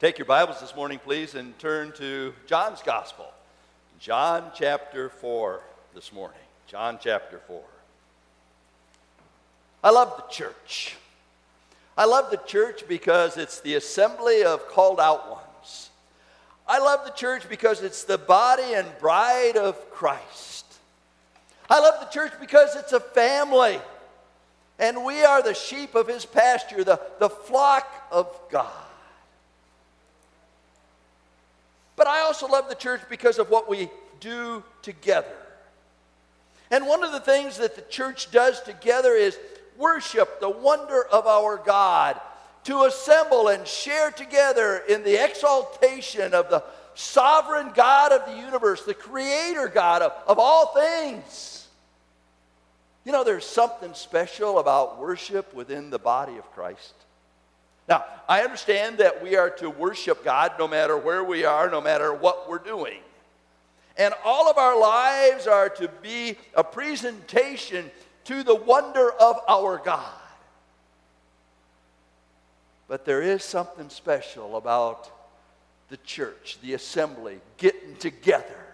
Take 0.00 0.16
your 0.16 0.26
Bibles 0.26 0.60
this 0.60 0.76
morning, 0.76 1.00
please, 1.00 1.34
and 1.34 1.58
turn 1.58 1.90
to 1.96 2.32
John's 2.46 2.82
Gospel. 2.82 3.26
John 3.98 4.52
chapter 4.54 5.08
4 5.08 5.60
this 5.92 6.12
morning. 6.12 6.38
John 6.68 7.00
chapter 7.02 7.40
4. 7.48 7.60
I 9.82 9.90
love 9.90 10.14
the 10.16 10.32
church. 10.32 10.94
I 11.96 12.04
love 12.04 12.30
the 12.30 12.36
church 12.36 12.84
because 12.86 13.36
it's 13.36 13.58
the 13.58 13.74
assembly 13.74 14.44
of 14.44 14.68
called 14.68 15.00
out 15.00 15.32
ones. 15.32 15.90
I 16.68 16.78
love 16.78 17.04
the 17.04 17.10
church 17.10 17.48
because 17.48 17.82
it's 17.82 18.04
the 18.04 18.18
body 18.18 18.74
and 18.74 18.86
bride 19.00 19.56
of 19.56 19.90
Christ. 19.90 20.64
I 21.68 21.80
love 21.80 21.98
the 21.98 22.06
church 22.06 22.34
because 22.38 22.76
it's 22.76 22.92
a 22.92 23.00
family. 23.00 23.80
And 24.78 25.04
we 25.04 25.24
are 25.24 25.42
the 25.42 25.54
sheep 25.54 25.96
of 25.96 26.06
his 26.06 26.24
pasture, 26.24 26.84
the, 26.84 27.00
the 27.18 27.28
flock 27.30 28.06
of 28.12 28.32
God. 28.48 28.84
But 31.98 32.06
I 32.06 32.20
also 32.20 32.46
love 32.46 32.68
the 32.68 32.76
church 32.76 33.00
because 33.10 33.38
of 33.38 33.50
what 33.50 33.68
we 33.68 33.90
do 34.20 34.62
together. 34.82 35.34
And 36.70 36.86
one 36.86 37.02
of 37.02 37.10
the 37.10 37.20
things 37.20 37.58
that 37.58 37.74
the 37.74 37.82
church 37.82 38.30
does 38.30 38.62
together 38.62 39.14
is 39.14 39.36
worship 39.76 40.40
the 40.40 40.48
wonder 40.48 41.04
of 41.04 41.26
our 41.26 41.56
God, 41.56 42.20
to 42.64 42.84
assemble 42.84 43.48
and 43.48 43.66
share 43.66 44.10
together 44.10 44.82
in 44.88 45.02
the 45.02 45.22
exaltation 45.22 46.34
of 46.34 46.50
the 46.50 46.62
sovereign 46.94 47.72
God 47.74 48.12
of 48.12 48.26
the 48.26 48.40
universe, 48.40 48.84
the 48.84 48.94
creator 48.94 49.68
God 49.68 50.02
of, 50.02 50.12
of 50.26 50.38
all 50.38 50.74
things. 50.74 51.66
You 53.04 53.12
know, 53.12 53.24
there's 53.24 53.46
something 53.46 53.94
special 53.94 54.58
about 54.58 55.00
worship 55.00 55.52
within 55.54 55.90
the 55.90 55.98
body 55.98 56.36
of 56.36 56.50
Christ. 56.52 56.94
Now, 57.88 58.04
I 58.28 58.42
understand 58.42 58.98
that 58.98 59.22
we 59.22 59.36
are 59.36 59.50
to 59.50 59.70
worship 59.70 60.22
God 60.22 60.52
no 60.58 60.68
matter 60.68 60.96
where 60.96 61.24
we 61.24 61.44
are, 61.44 61.70
no 61.70 61.80
matter 61.80 62.12
what 62.12 62.48
we're 62.48 62.58
doing. 62.58 63.00
And 63.96 64.14
all 64.24 64.50
of 64.50 64.58
our 64.58 64.78
lives 64.78 65.46
are 65.46 65.70
to 65.70 65.88
be 66.02 66.36
a 66.54 66.62
presentation 66.62 67.90
to 68.24 68.42
the 68.42 68.54
wonder 68.54 69.10
of 69.10 69.40
our 69.48 69.78
God. 69.78 70.12
But 72.86 73.04
there 73.04 73.22
is 73.22 73.42
something 73.42 73.88
special 73.88 74.56
about 74.56 75.10
the 75.88 75.96
church, 75.98 76.58
the 76.62 76.74
assembly, 76.74 77.40
getting 77.56 77.96
together 77.96 78.66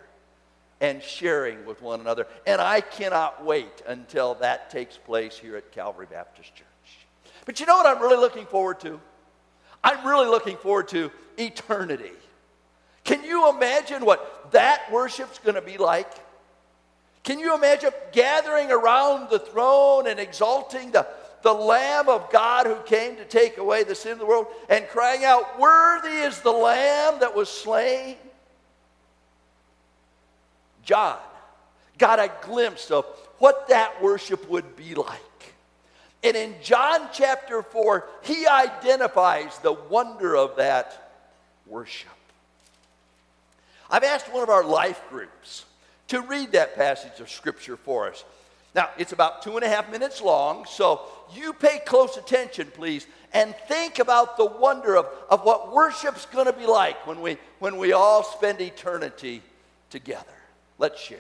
and 0.81 1.01
sharing 1.03 1.65
with 1.65 1.81
one 1.81 2.01
another. 2.01 2.27
And 2.47 2.61
I 2.61 2.81
cannot 2.81 3.45
wait 3.45 3.83
until 3.87 4.35
that 4.37 4.71
takes 4.71 4.99
place 4.99 5.39
here 5.39 5.57
at 5.57 5.73
Calvary 5.73 6.07
Baptist 6.11 6.55
Church. 6.55 6.67
But 7.45 7.61
you 7.61 7.67
know 7.67 7.77
what 7.77 7.87
I'm 7.87 8.03
really 8.03 8.17
looking 8.17 8.47
forward 8.47 8.81
to? 8.81 9.01
I'm 9.83 10.07
really 10.07 10.29
looking 10.29 10.57
forward 10.57 10.89
to 10.89 11.11
eternity. 11.37 12.13
Can 13.05 13.23
you 13.23 13.51
imagine 13.51 14.05
what 14.05 14.51
that 14.53 14.91
worship's 14.91 15.39
going 15.39 15.57
to 15.57 15.63
be 15.63 15.77
like? 15.77 16.11
Can 17.23 17.39
you 17.39 17.55
imagine 17.55 17.91
gathering 18.13 18.71
around 18.71 19.31
the 19.31 19.39
throne 19.39 20.07
and 20.07 20.19
exalting 20.19 20.91
the, 20.91 21.07
the 21.43 21.53
Lamb 21.53 22.09
of 22.09 22.31
God 22.31 22.67
who 22.67 22.77
came 22.83 23.17
to 23.17 23.25
take 23.25 23.59
away 23.59 23.85
the 23.85 23.95
sin 23.95 24.13
of 24.13 24.19
the 24.19 24.27
world 24.27 24.47
and 24.69 24.87
crying 24.89 25.25
out, 25.25 25.59
Worthy 25.59 26.17
is 26.17 26.41
the 26.41 26.53
Lamb 26.53 27.21
that 27.21 27.35
was 27.35 27.49
slain? 27.49 28.17
John 30.83 31.19
got 31.99 32.19
a 32.19 32.31
glimpse 32.43 32.91
of 32.91 33.07
what 33.39 33.69
that 33.69 34.03
worship 34.03 34.49
would 34.51 34.77
be 34.77 34.95
like. 34.95 35.21
And 36.25 36.35
in 36.35 36.55
John 36.63 37.11
chapter 37.13 37.63
4, 37.63 38.09
he 38.23 38.47
identifies 38.47 39.59
the 39.59 39.75
wonder 39.75 40.35
of 40.35 40.57
that 40.57 41.13
worship. 41.67 42.09
I've 43.91 44.05
asked 44.05 44.33
one 44.33 44.43
of 44.43 44.49
our 44.49 44.65
life 44.65 45.03
groups 45.11 45.67
to 46.09 46.23
read 46.23 46.53
that 46.53 46.77
passage 46.77 47.21
of 47.21 47.29
Scripture 47.29 47.77
for 47.77 48.09
us. 48.09 48.25
Now, 48.75 48.89
it's 48.99 49.13
about 49.13 49.43
two 49.43 49.57
and 49.57 49.65
a 49.65 49.69
half 49.69 49.91
minutes 49.91 50.23
long, 50.23 50.65
so 50.65 51.03
you 51.35 51.53
pay 51.53 51.79
close 51.85 52.17
attention, 52.17 52.69
please, 52.75 53.07
and 53.35 53.55
think 53.69 53.99
about 53.99 54.39
the 54.39 54.47
wonder 54.47 54.97
of, 54.97 55.07
of 55.29 55.45
what 55.45 55.73
worship's 55.73 56.25
going 56.27 56.47
to 56.47 56.53
be 56.53 56.67
like 56.67 57.07
when 57.07 57.21
we, 57.21 57.37
when 57.59 57.77
we 57.77 57.93
all 57.93 58.25
spend 58.25 58.63
eternity 58.63 59.43
together. 59.91 60.25
Let's 60.79 61.01
share. 61.01 61.19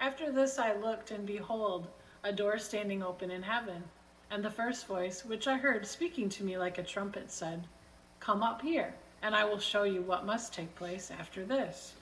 After 0.00 0.32
this 0.32 0.58
I 0.58 0.74
looked, 0.74 1.10
and 1.10 1.26
behold, 1.26 1.86
a 2.24 2.32
door 2.32 2.58
standing 2.58 3.02
open 3.02 3.30
in 3.30 3.42
heaven. 3.42 3.82
And 4.30 4.44
the 4.44 4.50
first 4.50 4.86
voice, 4.86 5.24
which 5.24 5.46
I 5.46 5.56
heard 5.56 5.86
speaking 5.86 6.28
to 6.30 6.44
me 6.44 6.58
like 6.58 6.78
a 6.78 6.82
trumpet, 6.82 7.30
said, 7.30 7.66
Come 8.20 8.42
up 8.42 8.62
here, 8.62 8.94
and 9.22 9.34
I 9.34 9.44
will 9.44 9.58
show 9.58 9.84
you 9.84 10.02
what 10.02 10.26
must 10.26 10.52
take 10.52 10.74
place 10.74 11.10
after 11.10 11.44
this. 11.44 11.94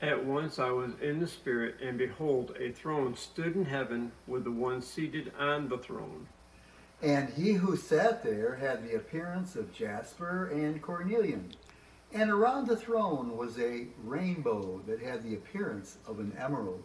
At 0.00 0.24
once 0.24 0.58
I 0.58 0.70
was 0.70 0.92
in 1.00 1.20
the 1.20 1.28
Spirit, 1.28 1.76
and 1.80 1.96
behold, 1.96 2.56
a 2.58 2.72
throne 2.72 3.16
stood 3.16 3.54
in 3.54 3.64
heaven 3.64 4.12
with 4.26 4.44
the 4.44 4.50
one 4.50 4.82
seated 4.82 5.32
on 5.38 5.68
the 5.68 5.78
throne. 5.78 6.26
And 7.00 7.28
he 7.30 7.52
who 7.52 7.76
sat 7.76 8.22
there 8.22 8.56
had 8.56 8.84
the 8.84 8.96
appearance 8.96 9.56
of 9.56 9.72
jasper 9.72 10.50
and 10.52 10.82
cornelian. 10.82 11.52
And 12.12 12.30
around 12.30 12.66
the 12.66 12.76
throne 12.76 13.36
was 13.36 13.58
a 13.58 13.86
rainbow 14.04 14.82
that 14.86 15.00
had 15.00 15.22
the 15.22 15.34
appearance 15.34 15.98
of 16.06 16.20
an 16.20 16.36
emerald. 16.38 16.84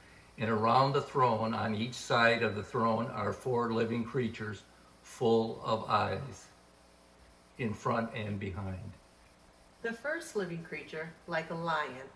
And 0.37 0.49
around 0.49 0.93
the 0.93 1.01
throne, 1.01 1.53
on 1.53 1.75
each 1.75 1.93
side 1.93 2.41
of 2.41 2.55
the 2.55 2.63
throne, 2.63 3.07
are 3.07 3.33
four 3.33 3.71
living 3.71 4.03
creatures 4.03 4.63
full 5.03 5.61
of 5.63 5.89
eyes, 5.89 6.47
in 7.57 7.73
front 7.73 8.09
and 8.15 8.39
behind. 8.39 8.91
The 9.81 9.93
first 9.93 10.35
living 10.35 10.63
creature, 10.63 11.09
like 11.27 11.49
a 11.49 11.55
lion. 11.55 12.07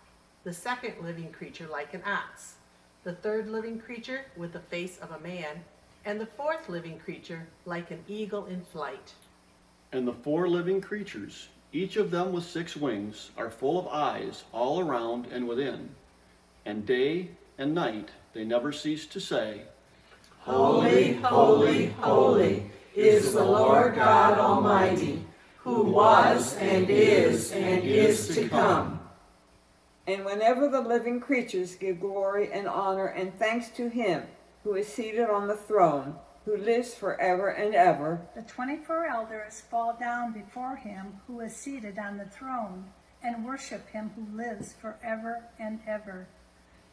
The 0.43 0.53
second 0.53 0.95
living 1.01 1.31
creature, 1.31 1.67
like 1.67 1.93
an 1.93 2.03
ox. 2.05 2.55
The 3.03 3.13
third 3.13 3.47
living 3.47 3.79
creature, 3.79 4.25
with 4.37 4.53
the 4.53 4.59
face 4.59 4.97
of 4.99 5.11
a 5.11 5.19
man. 5.19 5.63
And 6.05 6.19
the 6.19 6.25
fourth 6.25 6.69
living 6.69 6.99
creature, 6.99 7.47
like 7.65 7.91
an 7.91 8.03
eagle 8.07 8.45
in 8.45 8.61
flight. 8.61 9.13
And 9.91 10.07
the 10.07 10.13
four 10.13 10.47
living 10.47 10.81
creatures, 10.81 11.47
each 11.73 11.97
of 11.97 12.11
them 12.11 12.31
with 12.31 12.45
six 12.45 12.75
wings, 12.75 13.31
are 13.37 13.49
full 13.49 13.79
of 13.79 13.87
eyes 13.87 14.43
all 14.51 14.79
around 14.79 15.27
and 15.31 15.47
within. 15.47 15.89
And 16.65 16.85
day 16.85 17.29
and 17.57 17.73
night 17.73 18.09
they 18.33 18.43
never 18.43 18.71
cease 18.71 19.05
to 19.07 19.19
say, 19.19 19.61
Holy, 20.39 21.13
holy, 21.13 21.87
holy 21.87 22.69
is 22.95 23.33
the 23.33 23.43
Lord 23.43 23.95
God 23.95 24.37
Almighty, 24.37 25.25
who 25.57 25.83
was 25.83 26.55
and 26.57 26.89
is 26.89 27.51
and 27.51 27.83
is 27.83 28.27
to 28.35 28.47
come. 28.47 28.99
And 30.07 30.23
whenever 30.23 30.67
the 30.67 30.81
living 30.81 31.19
creatures 31.19 31.75
give 31.75 31.99
glory 31.99 32.51
and 32.51 32.67
honor 32.67 33.07
and 33.07 33.37
thanks 33.39 33.69
to 33.69 33.89
him 33.89 34.23
who 34.63 34.75
is 34.75 34.87
seated 34.87 35.29
on 35.29 35.47
the 35.47 35.55
throne, 35.55 36.15
who 36.45 36.57
lives 36.57 36.93
forever 36.93 37.49
and 37.49 37.73
ever, 37.73 38.21
the 38.35 38.43
twenty 38.43 38.77
four 38.77 39.05
elders 39.05 39.61
fall 39.61 39.97
down 39.99 40.31
before 40.31 40.75
him 40.75 41.19
who 41.25 41.39
is 41.39 41.55
seated 41.55 41.97
on 41.97 42.17
the 42.17 42.25
throne 42.25 42.85
and 43.23 43.43
worship 43.43 43.89
him 43.89 44.11
who 44.15 44.37
lives 44.37 44.73
forever 44.73 45.43
and 45.59 45.79
ever. 45.87 46.27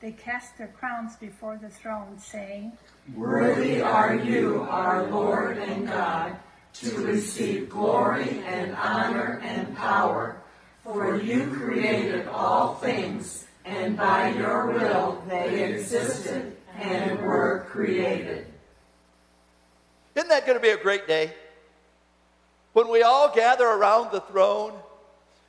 They 0.02 0.10
cast 0.10 0.58
their 0.58 0.66
crowns 0.66 1.14
before 1.14 1.60
the 1.62 1.68
throne, 1.68 2.18
saying, 2.18 2.72
Worthy 3.14 3.80
are 3.80 4.16
you, 4.16 4.66
our 4.68 5.06
Lord 5.06 5.58
and 5.58 5.86
God, 5.86 6.34
to 6.74 7.06
receive 7.06 7.70
glory 7.70 8.42
and 8.44 8.74
honor 8.74 9.40
and 9.44 9.76
power. 9.76 10.42
For 10.82 11.20
you 11.20 11.46
created 11.52 12.26
all 12.26 12.74
things, 12.74 13.46
and 13.64 13.96
by 13.96 14.30
your 14.30 14.72
will 14.72 15.22
they 15.28 15.72
existed 15.72 16.56
and 16.76 17.20
were 17.20 17.64
created. 17.70 18.46
Isn't 20.16 20.28
that 20.30 20.46
going 20.46 20.58
to 20.58 20.62
be 20.62 20.70
a 20.70 20.82
great 20.82 21.06
day? 21.06 21.32
When 22.72 22.88
we 22.88 23.04
all 23.04 23.32
gather 23.32 23.68
around 23.68 24.10
the 24.10 24.20
throne 24.22 24.72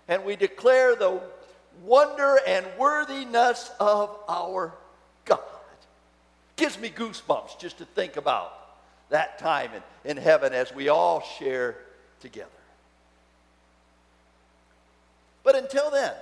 and 0.08 0.24
we 0.24 0.36
declare 0.36 0.96
the 0.96 1.33
wonder 1.84 2.40
and 2.48 2.66
worthiness 2.78 3.72
of 3.80 4.16
our 4.28 4.74
God. 5.26 5.40
Gives 6.56 6.80
me 6.80 6.90
goosebumps 6.90 7.60
just 7.60 7.80
to 7.80 7.86
think 7.86 8.18
about 8.18 8.54
that 9.10 9.40
time 9.40 9.72
in, 10.06 10.12
in 10.12 10.18
heaven 10.18 10.54
as 10.54 10.74
we 10.74 10.90
all 10.90 11.22
share 11.22 11.76
together. 12.20 12.50
But 15.44 15.56
until 15.56 15.92
then, 15.92 16.14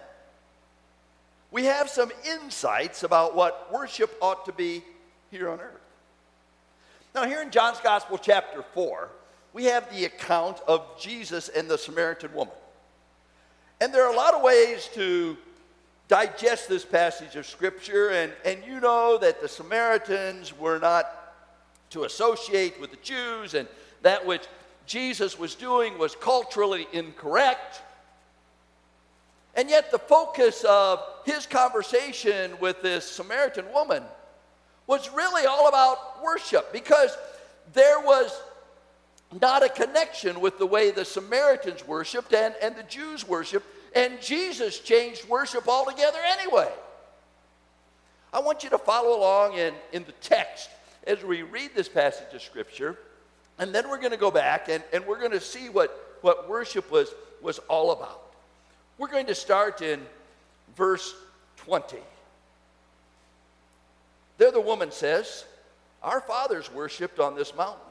we 1.51 1.65
have 1.65 1.89
some 1.89 2.11
insights 2.25 3.03
about 3.03 3.35
what 3.35 3.71
worship 3.71 4.15
ought 4.21 4.45
to 4.45 4.53
be 4.53 4.83
here 5.29 5.49
on 5.49 5.59
earth. 5.59 5.81
Now, 7.13 7.25
here 7.25 7.41
in 7.41 7.51
John's 7.51 7.79
Gospel, 7.81 8.17
chapter 8.17 8.63
4, 8.73 9.09
we 9.53 9.65
have 9.65 9.93
the 9.93 10.05
account 10.05 10.57
of 10.67 10.85
Jesus 10.99 11.49
and 11.49 11.69
the 11.69 11.77
Samaritan 11.77 12.33
woman. 12.33 12.53
And 13.81 13.91
there 13.91 14.05
are 14.05 14.13
a 14.13 14.15
lot 14.15 14.35
of 14.35 14.43
ways 14.43 14.87
to 14.93 15.35
digest 16.07 16.69
this 16.69 16.85
passage 16.85 17.35
of 17.35 17.47
Scripture, 17.47 18.09
and, 18.09 18.31
and 18.45 18.63
you 18.63 18.79
know 18.79 19.17
that 19.17 19.41
the 19.41 19.47
Samaritans 19.47 20.55
were 20.55 20.77
not 20.77 21.11
to 21.89 22.03
associate 22.03 22.79
with 22.79 22.91
the 22.91 22.97
Jews, 22.97 23.55
and 23.55 23.67
that 24.03 24.23
which 24.23 24.43
Jesus 24.85 25.39
was 25.39 25.55
doing 25.55 25.97
was 25.97 26.15
culturally 26.15 26.87
incorrect. 26.93 27.81
And 29.55 29.67
yet, 29.67 29.89
the 29.89 29.97
focus 29.99 30.63
of 30.63 31.03
his 31.25 31.47
conversation 31.47 32.51
with 32.59 32.83
this 32.83 33.09
Samaritan 33.09 33.65
woman 33.73 34.03
was 34.85 35.09
really 35.09 35.47
all 35.47 35.67
about 35.67 36.23
worship. 36.23 36.71
Because 36.71 37.17
there 37.73 37.99
was 37.99 38.31
not 39.39 39.63
a 39.63 39.69
connection 39.69 40.41
with 40.41 40.57
the 40.57 40.65
way 40.65 40.91
the 40.91 41.05
Samaritans 41.05 41.87
worshiped 41.87 42.33
and, 42.33 42.53
and 42.61 42.75
the 42.75 42.83
Jews 42.83 43.27
worshiped, 43.27 43.65
and 43.95 44.21
Jesus 44.21 44.79
changed 44.79 45.27
worship 45.27 45.67
altogether 45.67 46.19
anyway. 46.39 46.71
I 48.33 48.39
want 48.39 48.63
you 48.63 48.69
to 48.71 48.77
follow 48.77 49.17
along 49.17 49.53
in, 49.53 49.73
in 49.93 50.03
the 50.05 50.13
text 50.13 50.69
as 51.05 51.23
we 51.23 51.43
read 51.43 51.71
this 51.75 51.89
passage 51.89 52.33
of 52.33 52.41
Scripture, 52.41 52.97
and 53.59 53.73
then 53.73 53.89
we're 53.89 53.99
going 53.99 54.11
to 54.11 54.17
go 54.17 54.31
back 54.31 54.69
and, 54.69 54.83
and 54.93 55.05
we're 55.05 55.19
going 55.19 55.31
to 55.31 55.41
see 55.41 55.69
what, 55.69 56.17
what 56.21 56.49
worship 56.49 56.91
was, 56.91 57.13
was 57.41 57.59
all 57.67 57.91
about. 57.91 58.21
We're 58.97 59.09
going 59.09 59.27
to 59.27 59.35
start 59.35 59.81
in 59.81 60.01
verse 60.75 61.13
20. 61.57 61.97
There, 64.37 64.51
the 64.51 64.61
woman 64.61 64.91
says, 64.91 65.45
Our 66.01 66.21
fathers 66.21 66.71
worshiped 66.73 67.19
on 67.19 67.35
this 67.35 67.55
mountain. 67.55 67.90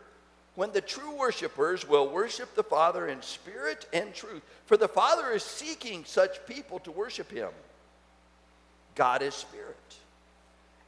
when 0.55 0.71
the 0.71 0.81
true 0.81 1.15
worshipers 1.15 1.87
will 1.87 2.09
worship 2.09 2.55
the 2.55 2.63
Father 2.63 3.07
in 3.07 3.21
spirit 3.21 3.85
and 3.93 4.13
truth. 4.13 4.41
For 4.65 4.77
the 4.77 4.87
Father 4.87 5.31
is 5.31 5.43
seeking 5.43 6.03
such 6.05 6.45
people 6.45 6.79
to 6.79 6.91
worship 6.91 7.31
him. 7.31 7.49
God 8.95 9.21
is 9.21 9.33
spirit. 9.33 9.77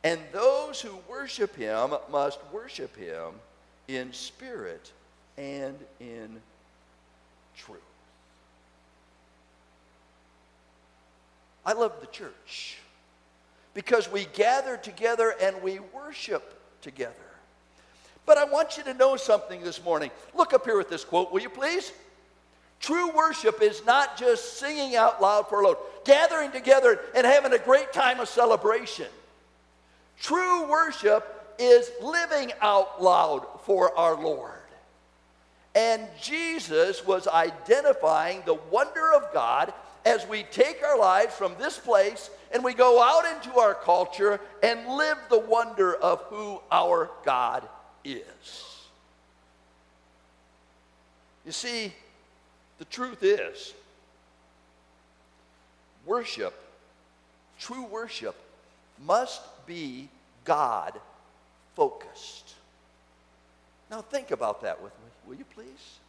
And 0.03 0.19
those 0.33 0.81
who 0.81 0.97
worship 1.09 1.55
him 1.55 1.93
must 2.11 2.39
worship 2.51 2.95
him 2.97 3.31
in 3.87 4.11
spirit 4.11 4.91
and 5.37 5.77
in 5.99 6.41
truth. 7.55 7.79
I 11.65 11.71
love 11.71 11.93
the 12.01 12.07
church 12.07 12.79
because 13.73 14.11
we 14.11 14.25
gather 14.33 14.75
together 14.75 15.33
and 15.41 15.61
we 15.61 15.79
worship 15.79 16.59
together. 16.81 17.13
But 18.25 18.37
I 18.37 18.45
want 18.45 18.77
you 18.77 18.83
to 18.83 18.93
know 18.93 19.17
something 19.17 19.63
this 19.63 19.83
morning. 19.83 20.11
Look 20.33 20.53
up 20.53 20.65
here 20.65 20.77
with 20.77 20.89
this 20.89 21.03
quote, 21.03 21.31
will 21.31 21.41
you 21.41 21.49
please? 21.49 21.91
True 22.79 23.11
worship 23.15 23.61
is 23.61 23.85
not 23.85 24.17
just 24.17 24.57
singing 24.57 24.95
out 24.95 25.21
loud 25.21 25.47
for 25.47 25.61
a 25.61 25.67
load, 25.67 25.77
gathering 26.05 26.51
together 26.51 26.99
and 27.15 27.25
having 27.25 27.53
a 27.53 27.57
great 27.57 27.93
time 27.93 28.19
of 28.19 28.27
celebration. 28.27 29.07
True 30.19 30.69
worship 30.69 31.55
is 31.59 31.89
living 32.01 32.51
out 32.61 33.01
loud 33.01 33.45
for 33.65 33.97
our 33.97 34.21
Lord. 34.21 34.51
And 35.75 36.07
Jesus 36.21 37.05
was 37.05 37.27
identifying 37.27 38.43
the 38.45 38.59
wonder 38.69 39.13
of 39.13 39.33
God 39.33 39.73
as 40.05 40.27
we 40.27 40.43
take 40.43 40.83
our 40.83 40.97
lives 40.97 41.33
from 41.33 41.55
this 41.57 41.77
place 41.79 42.29
and 42.51 42.63
we 42.63 42.73
go 42.73 43.01
out 43.01 43.23
into 43.35 43.57
our 43.59 43.73
culture 43.73 44.39
and 44.61 44.87
live 44.87 45.17
the 45.29 45.39
wonder 45.39 45.95
of 45.95 46.21
who 46.23 46.59
our 46.71 47.09
God 47.25 47.67
is. 48.03 48.79
You 51.45 51.51
see, 51.51 51.93
the 52.79 52.85
truth 52.85 53.23
is, 53.23 53.73
worship, 56.05 56.53
true 57.59 57.85
worship, 57.85 58.35
must 59.05 59.41
be 59.65 60.09
God 60.45 60.93
focused. 61.75 62.53
Now, 63.91 64.01
think 64.01 64.31
about 64.31 64.61
that 64.61 64.81
with 64.81 64.93
me, 64.93 65.11
will 65.27 65.35
you 65.35 65.45
please? 65.53 65.99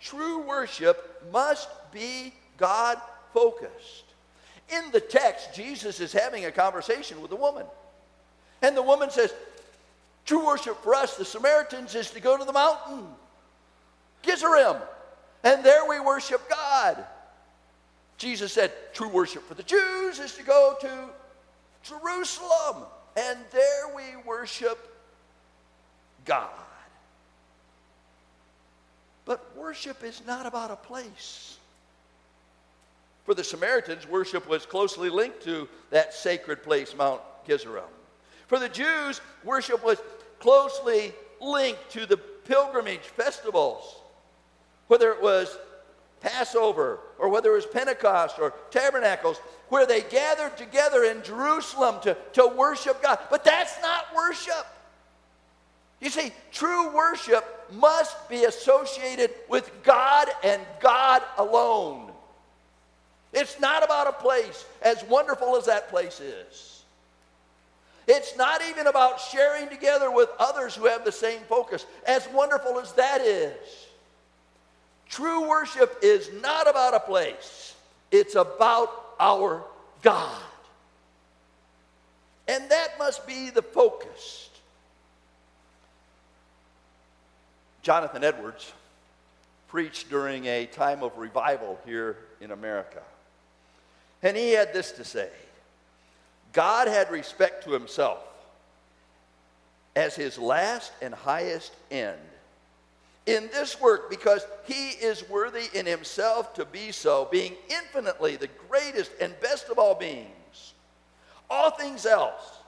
True 0.00 0.40
worship 0.42 1.22
must 1.32 1.68
be 1.92 2.32
God 2.58 3.00
focused. 3.32 4.04
In 4.68 4.90
the 4.90 5.00
text, 5.00 5.54
Jesus 5.54 6.00
is 6.00 6.12
having 6.12 6.44
a 6.44 6.50
conversation 6.50 7.22
with 7.22 7.30
a 7.32 7.36
woman. 7.36 7.66
And 8.62 8.76
the 8.76 8.82
woman 8.82 9.10
says, 9.10 9.32
True 10.26 10.44
worship 10.44 10.82
for 10.82 10.94
us, 10.94 11.16
the 11.16 11.24
Samaritans, 11.24 11.94
is 11.94 12.10
to 12.10 12.20
go 12.20 12.36
to 12.36 12.44
the 12.44 12.52
mountain, 12.52 13.06
Gerizim, 14.22 14.76
and 15.44 15.64
there 15.64 15.88
we 15.88 16.00
worship 16.00 16.48
God. 16.50 17.04
Jesus 18.18 18.52
said, 18.52 18.72
True 18.92 19.08
worship 19.08 19.46
for 19.46 19.54
the 19.54 19.62
Jews 19.62 20.18
is 20.18 20.34
to 20.34 20.42
go 20.42 20.74
to 20.80 21.10
Jerusalem, 21.84 22.84
and 23.16 23.38
there 23.52 23.94
we 23.94 24.02
worship 24.26 24.78
God. 26.24 26.50
But 29.26 29.56
worship 29.56 30.02
is 30.02 30.22
not 30.26 30.46
about 30.46 30.72
a 30.72 30.76
place. 30.76 31.58
For 33.24 33.34
the 33.34 33.44
Samaritans, 33.44 34.08
worship 34.08 34.48
was 34.48 34.66
closely 34.66 35.08
linked 35.08 35.42
to 35.44 35.68
that 35.90 36.14
sacred 36.14 36.62
place, 36.62 36.96
Mount 36.96 37.20
Gerizim. 37.46 37.82
For 38.46 38.58
the 38.60 38.68
Jews, 38.68 39.20
worship 39.44 39.84
was 39.84 39.98
closely 40.40 41.12
linked 41.40 41.90
to 41.90 42.06
the 42.06 42.16
pilgrimage 42.16 43.00
festivals, 43.00 43.96
whether 44.88 45.10
it 45.10 45.22
was 45.22 45.56
Passover 46.20 47.00
or 47.18 47.28
whether 47.28 47.52
it 47.52 47.56
was 47.56 47.66
Pentecost 47.66 48.38
or 48.38 48.54
Tabernacles, 48.70 49.38
where 49.68 49.86
they 49.86 50.02
gathered 50.02 50.56
together 50.56 51.04
in 51.04 51.22
Jerusalem 51.22 51.96
to, 52.02 52.16
to 52.34 52.46
worship 52.46 53.02
God. 53.02 53.18
But 53.30 53.44
that's 53.44 53.80
not 53.82 54.06
worship. 54.14 54.66
You 56.00 56.10
see, 56.10 56.30
true 56.52 56.94
worship 56.94 57.44
must 57.72 58.28
be 58.28 58.44
associated 58.44 59.30
with 59.48 59.70
God 59.82 60.28
and 60.44 60.60
God 60.80 61.22
alone. 61.38 62.12
It's 63.32 63.58
not 63.60 63.84
about 63.84 64.06
a 64.06 64.12
place, 64.12 64.64
as 64.82 65.02
wonderful 65.04 65.56
as 65.56 65.66
that 65.66 65.88
place 65.88 66.20
is. 66.20 66.75
It's 68.06 68.36
not 68.36 68.62
even 68.68 68.86
about 68.86 69.20
sharing 69.20 69.68
together 69.68 70.10
with 70.10 70.28
others 70.38 70.74
who 70.74 70.86
have 70.86 71.04
the 71.04 71.12
same 71.12 71.40
focus, 71.48 71.84
as 72.06 72.26
wonderful 72.28 72.78
as 72.78 72.92
that 72.92 73.20
is. 73.20 73.56
True 75.08 75.48
worship 75.48 75.98
is 76.02 76.30
not 76.40 76.68
about 76.68 76.94
a 76.94 77.00
place, 77.00 77.74
it's 78.10 78.34
about 78.34 78.90
our 79.18 79.64
God. 80.02 80.42
And 82.48 82.70
that 82.70 82.96
must 82.98 83.26
be 83.26 83.50
the 83.50 83.62
focus. 83.62 84.50
Jonathan 87.82 88.22
Edwards 88.22 88.72
preached 89.68 90.10
during 90.10 90.46
a 90.46 90.66
time 90.66 91.02
of 91.02 91.16
revival 91.18 91.78
here 91.84 92.16
in 92.40 92.52
America. 92.52 93.02
And 94.22 94.36
he 94.36 94.52
had 94.52 94.72
this 94.72 94.92
to 94.92 95.04
say 95.04 95.28
God 96.56 96.88
had 96.88 97.10
respect 97.10 97.64
to 97.64 97.72
himself 97.72 98.24
as 99.94 100.16
his 100.16 100.38
last 100.38 100.90
and 101.02 101.14
highest 101.14 101.74
end 101.90 102.16
in 103.26 103.50
this 103.52 103.78
work 103.78 104.08
because 104.08 104.46
he 104.64 104.88
is 104.88 105.28
worthy 105.28 105.66
in 105.74 105.84
himself 105.84 106.54
to 106.54 106.64
be 106.64 106.92
so, 106.92 107.28
being 107.30 107.52
infinitely 107.68 108.36
the 108.36 108.48
greatest 108.70 109.10
and 109.20 109.38
best 109.40 109.68
of 109.68 109.78
all 109.78 109.94
beings. 109.94 110.72
All 111.50 111.70
things 111.70 112.06
else, 112.06 112.60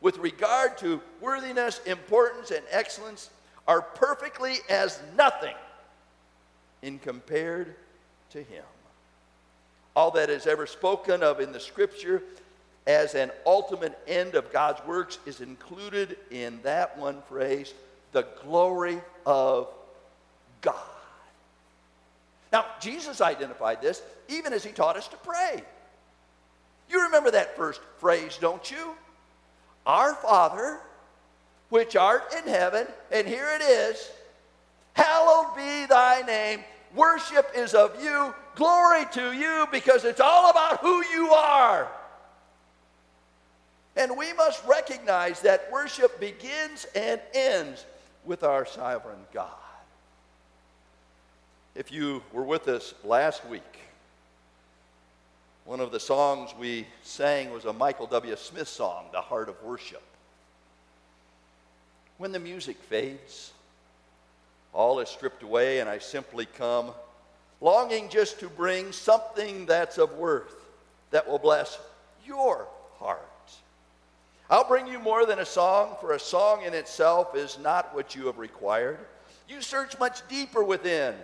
with 0.00 0.16
regard 0.16 0.78
to 0.78 1.02
worthiness, 1.20 1.82
importance, 1.84 2.50
and 2.50 2.64
excellence, 2.70 3.28
are 3.68 3.82
perfectly 3.82 4.54
as 4.70 4.98
nothing 5.14 5.54
in 6.80 6.98
compared 6.98 7.74
to 8.30 8.38
him 8.38 8.64
all 9.96 10.10
that 10.10 10.28
is 10.28 10.46
ever 10.46 10.66
spoken 10.66 11.22
of 11.22 11.40
in 11.40 11.52
the 11.52 11.58
scripture 11.58 12.22
as 12.86 13.14
an 13.14 13.30
ultimate 13.44 13.98
end 14.06 14.34
of 14.34 14.52
God's 14.52 14.84
works 14.86 15.18
is 15.26 15.40
included 15.40 16.16
in 16.30 16.60
that 16.62 16.98
one 16.98 17.22
phrase 17.28 17.74
the 18.12 18.26
glory 18.42 19.00
of 19.26 19.68
God. 20.60 20.74
Now, 22.52 22.64
Jesus 22.80 23.20
identified 23.20 23.82
this 23.82 24.02
even 24.28 24.52
as 24.52 24.64
he 24.64 24.70
taught 24.70 24.96
us 24.96 25.08
to 25.08 25.16
pray. 25.18 25.62
You 26.88 27.02
remember 27.04 27.32
that 27.32 27.56
first 27.56 27.80
phrase, 27.98 28.38
don't 28.40 28.70
you? 28.70 28.94
Our 29.84 30.14
Father, 30.14 30.78
which 31.68 31.96
art 31.96 32.32
in 32.38 32.48
heaven, 32.50 32.86
and 33.10 33.26
here 33.26 33.48
it 33.54 33.62
is 33.62 34.10
Hallowed 34.96 35.54
be 35.54 35.84
thy 35.86 36.22
name. 36.22 36.60
Worship 36.94 37.50
is 37.54 37.74
of 37.74 38.02
you. 38.02 38.34
Glory 38.54 39.04
to 39.12 39.32
you 39.32 39.66
because 39.70 40.04
it's 40.04 40.20
all 40.20 40.50
about 40.50 40.80
who 40.80 41.04
you 41.12 41.32
are. 41.32 41.86
And 43.96 44.16
we 44.16 44.32
must 44.34 44.64
recognize 44.66 45.40
that 45.40 45.72
worship 45.72 46.20
begins 46.20 46.86
and 46.94 47.20
ends 47.32 47.84
with 48.24 48.42
our 48.42 48.66
sovereign 48.66 49.24
God. 49.32 49.48
If 51.74 51.90
you 51.90 52.22
were 52.32 52.44
with 52.44 52.68
us 52.68 52.94
last 53.04 53.44
week, 53.46 53.62
one 55.64 55.80
of 55.80 55.92
the 55.92 56.00
songs 56.00 56.54
we 56.58 56.86
sang 57.02 57.50
was 57.50 57.64
a 57.64 57.72
Michael 57.72 58.06
W. 58.06 58.36
Smith 58.36 58.68
song, 58.68 59.06
The 59.12 59.20
Heart 59.20 59.48
of 59.48 59.62
Worship. 59.62 60.02
When 62.18 62.32
the 62.32 62.38
music 62.38 62.76
fades, 62.76 63.52
all 64.72 65.00
is 65.00 65.08
stripped 65.08 65.42
away, 65.42 65.80
and 65.80 65.88
I 65.88 65.98
simply 65.98 66.46
come, 66.46 66.92
longing 67.60 68.08
just 68.10 68.40
to 68.40 68.48
bring 68.48 68.92
something 68.92 69.66
that's 69.66 69.98
of 69.98 70.12
worth 70.14 70.54
that 71.10 71.26
will 71.26 71.38
bless 71.38 71.78
your 72.24 72.68
heart. 72.98 73.28
I'll 74.48 74.68
bring 74.68 74.86
you 74.86 74.98
more 74.98 75.26
than 75.26 75.40
a 75.40 75.46
song, 75.46 75.96
for 76.00 76.12
a 76.12 76.20
song 76.20 76.62
in 76.62 76.72
itself 76.74 77.34
is 77.34 77.58
not 77.58 77.94
what 77.94 78.14
you 78.14 78.26
have 78.26 78.38
required. 78.38 78.98
You 79.48 79.60
search 79.60 79.98
much 79.98 80.26
deeper 80.28 80.62
within 80.62 81.14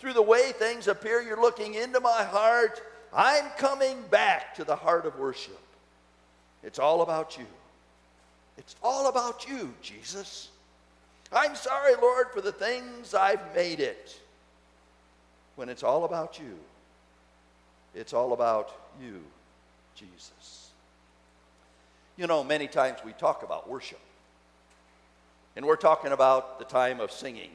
through 0.00 0.14
the 0.14 0.22
way 0.22 0.52
things 0.52 0.88
appear, 0.88 1.20
you're 1.20 1.40
looking 1.40 1.74
into 1.74 2.00
my 2.00 2.24
heart. 2.24 2.82
I'm 3.12 3.50
coming 3.58 4.02
back 4.10 4.54
to 4.54 4.64
the 4.64 4.74
heart 4.74 5.04
of 5.04 5.18
worship. 5.18 5.60
It's 6.62 6.78
all 6.78 7.02
about 7.02 7.36
you. 7.36 7.46
It's 8.56 8.76
all 8.82 9.08
about 9.08 9.46
you, 9.46 9.74
Jesus. 9.82 10.48
I'm 11.32 11.54
sorry, 11.54 11.94
Lord, 12.00 12.28
for 12.32 12.40
the 12.40 12.52
things 12.52 13.14
I've 13.14 13.54
made 13.54 13.80
it. 13.80 14.18
When 15.56 15.68
it's 15.68 15.82
all 15.82 16.04
about 16.04 16.38
you, 16.38 16.56
it's 17.94 18.14
all 18.14 18.32
about 18.32 18.74
you, 19.02 19.20
Jesus. 19.94 20.59
You 22.20 22.26
know, 22.26 22.44
many 22.44 22.68
times 22.68 22.98
we 23.02 23.12
talk 23.14 23.42
about 23.42 23.68
worship, 23.68 23.98
and 25.56 25.64
we're 25.64 25.76
talking 25.76 26.12
about 26.12 26.58
the 26.58 26.66
time 26.66 27.00
of 27.00 27.10
singing 27.10 27.50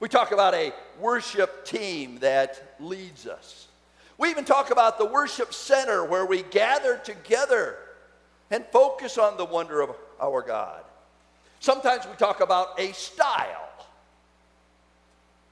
we 0.00 0.08
talk 0.08 0.30
about 0.30 0.54
a 0.54 0.72
worship 1.00 1.64
team 1.64 2.18
that 2.20 2.76
leads 2.78 3.26
us. 3.26 3.66
We 4.16 4.30
even 4.30 4.44
talk 4.44 4.70
about 4.70 4.98
the 4.98 5.04
worship 5.04 5.52
center 5.52 6.04
where 6.04 6.24
we 6.24 6.42
gather 6.42 6.98
together 6.98 7.76
and 8.50 8.64
focus 8.66 9.18
on 9.18 9.36
the 9.36 9.44
wonder 9.44 9.80
of 9.80 9.90
our 10.20 10.42
God. 10.42 10.82
Sometimes 11.60 12.06
we 12.06 12.14
talk 12.14 12.40
about 12.40 12.78
a 12.78 12.92
style. 12.92 13.68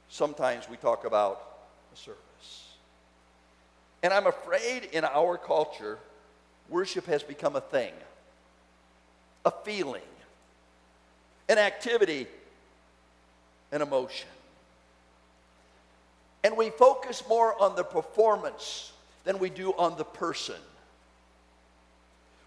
Sometimes 0.08 0.68
we 0.68 0.76
talk 0.76 1.04
about 1.04 1.58
a 1.92 1.96
service. 1.96 2.20
And 4.04 4.12
I'm 4.12 4.26
afraid 4.26 4.84
in 4.92 5.04
our 5.04 5.36
culture, 5.36 5.98
worship 6.68 7.06
has 7.06 7.22
become 7.22 7.56
a 7.56 7.60
thing, 7.60 7.92
a 9.44 9.50
feeling, 9.50 10.02
an 11.48 11.58
activity, 11.58 12.26
an 13.72 13.82
emotion. 13.82 14.28
And 16.44 16.56
we 16.56 16.70
focus 16.70 17.22
more 17.28 17.60
on 17.60 17.76
the 17.76 17.84
performance 17.84 18.92
than 19.24 19.38
we 19.38 19.50
do 19.50 19.72
on 19.72 19.96
the 19.96 20.04
person. 20.04 20.54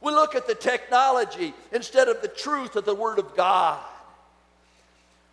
We 0.02 0.14
look 0.14 0.36
at 0.36 0.48
the 0.48 0.56
technology 0.56 1.54
instead 1.74 2.08
of 2.08 2.22
the 2.22 2.30
truth 2.30 2.76
of 2.78 2.86
the 2.86 2.96
Word 2.96 3.20
of 3.20 3.36
God. 3.36 3.80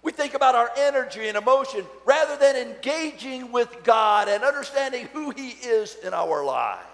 We 0.03 0.13
think 0.13 0.35
about 0.35 0.55
our 0.55 0.71
energy 0.77 1.29
and 1.29 1.37
emotion 1.37 1.85
rather 2.05 2.37
than 2.37 2.57
engaging 2.57 3.53
with 3.53 3.85
God 3.85 4.29
and 4.29 4.45
understanding 4.45 5.09
who 5.13 5.31
He 5.31 5.51
is 5.51 5.97
in 6.05 6.15
our 6.15 6.45
lives. 6.45 6.87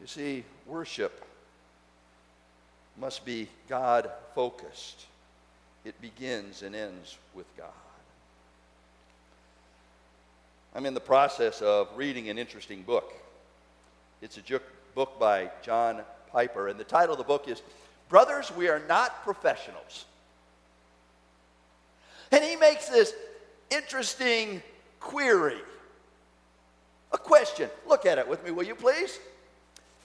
You 0.00 0.06
see, 0.06 0.44
worship 0.66 1.24
must 2.98 3.24
be 3.24 3.48
God 3.68 4.10
focused, 4.34 5.06
it 5.84 6.00
begins 6.00 6.62
and 6.62 6.74
ends 6.74 7.16
with 7.34 7.46
God. 7.56 7.68
I'm 10.74 10.86
in 10.86 10.94
the 10.94 11.00
process 11.00 11.62
of 11.62 11.88
reading 11.96 12.28
an 12.28 12.38
interesting 12.38 12.82
book. 12.82 13.12
It's 14.22 14.38
a 14.38 14.60
book 14.94 15.18
by 15.18 15.50
John 15.62 16.02
Piper, 16.30 16.68
and 16.68 16.78
the 16.78 16.84
title 16.84 17.14
of 17.14 17.18
the 17.18 17.24
book 17.24 17.48
is 17.48 17.62
Brothers, 18.08 18.52
We 18.54 18.68
Are 18.68 18.82
Not 18.88 19.24
Professionals. 19.24 20.04
And 22.30 22.44
he 22.44 22.54
makes 22.56 22.88
this 22.88 23.12
interesting 23.70 24.62
query, 25.00 25.58
a 27.12 27.18
question. 27.18 27.68
Look 27.88 28.06
at 28.06 28.18
it 28.18 28.28
with 28.28 28.44
me, 28.44 28.50
will 28.50 28.64
you 28.64 28.74
please? 28.74 29.18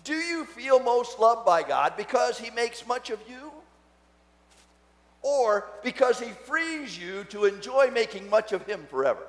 Do 0.05 0.15
you 0.15 0.45
feel 0.45 0.79
most 0.79 1.19
loved 1.19 1.45
by 1.45 1.63
God 1.63 1.97
because 1.97 2.39
he 2.39 2.49
makes 2.51 2.87
much 2.87 3.09
of 3.09 3.19
you? 3.27 3.51
Or 5.21 5.67
because 5.83 6.19
he 6.19 6.29
frees 6.29 6.97
you 6.97 7.25
to 7.25 7.45
enjoy 7.45 7.91
making 7.91 8.29
much 8.29 8.53
of 8.53 8.65
him 8.65 8.85
forever? 8.89 9.25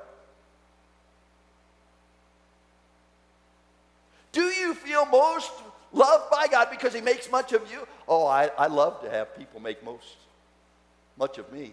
Do 4.37 4.43
you 4.43 4.75
feel 4.75 5.07
most 5.07 5.51
loved 5.95 6.31
by 6.31 6.47
God 6.47 6.69
because 6.71 6.93
He 6.93 7.01
makes 7.01 7.31
much 7.31 7.55
of 7.55 7.63
you? 7.73 7.89
Oh, 8.07 8.27
I, 8.27 8.51
I 8.59 8.67
love 8.67 9.01
to 9.03 9.11
have 9.11 9.35
people 9.35 9.61
make 9.61 9.83
most 9.83 10.17
much 11.17 11.39
of 11.39 11.51
me. 11.53 11.73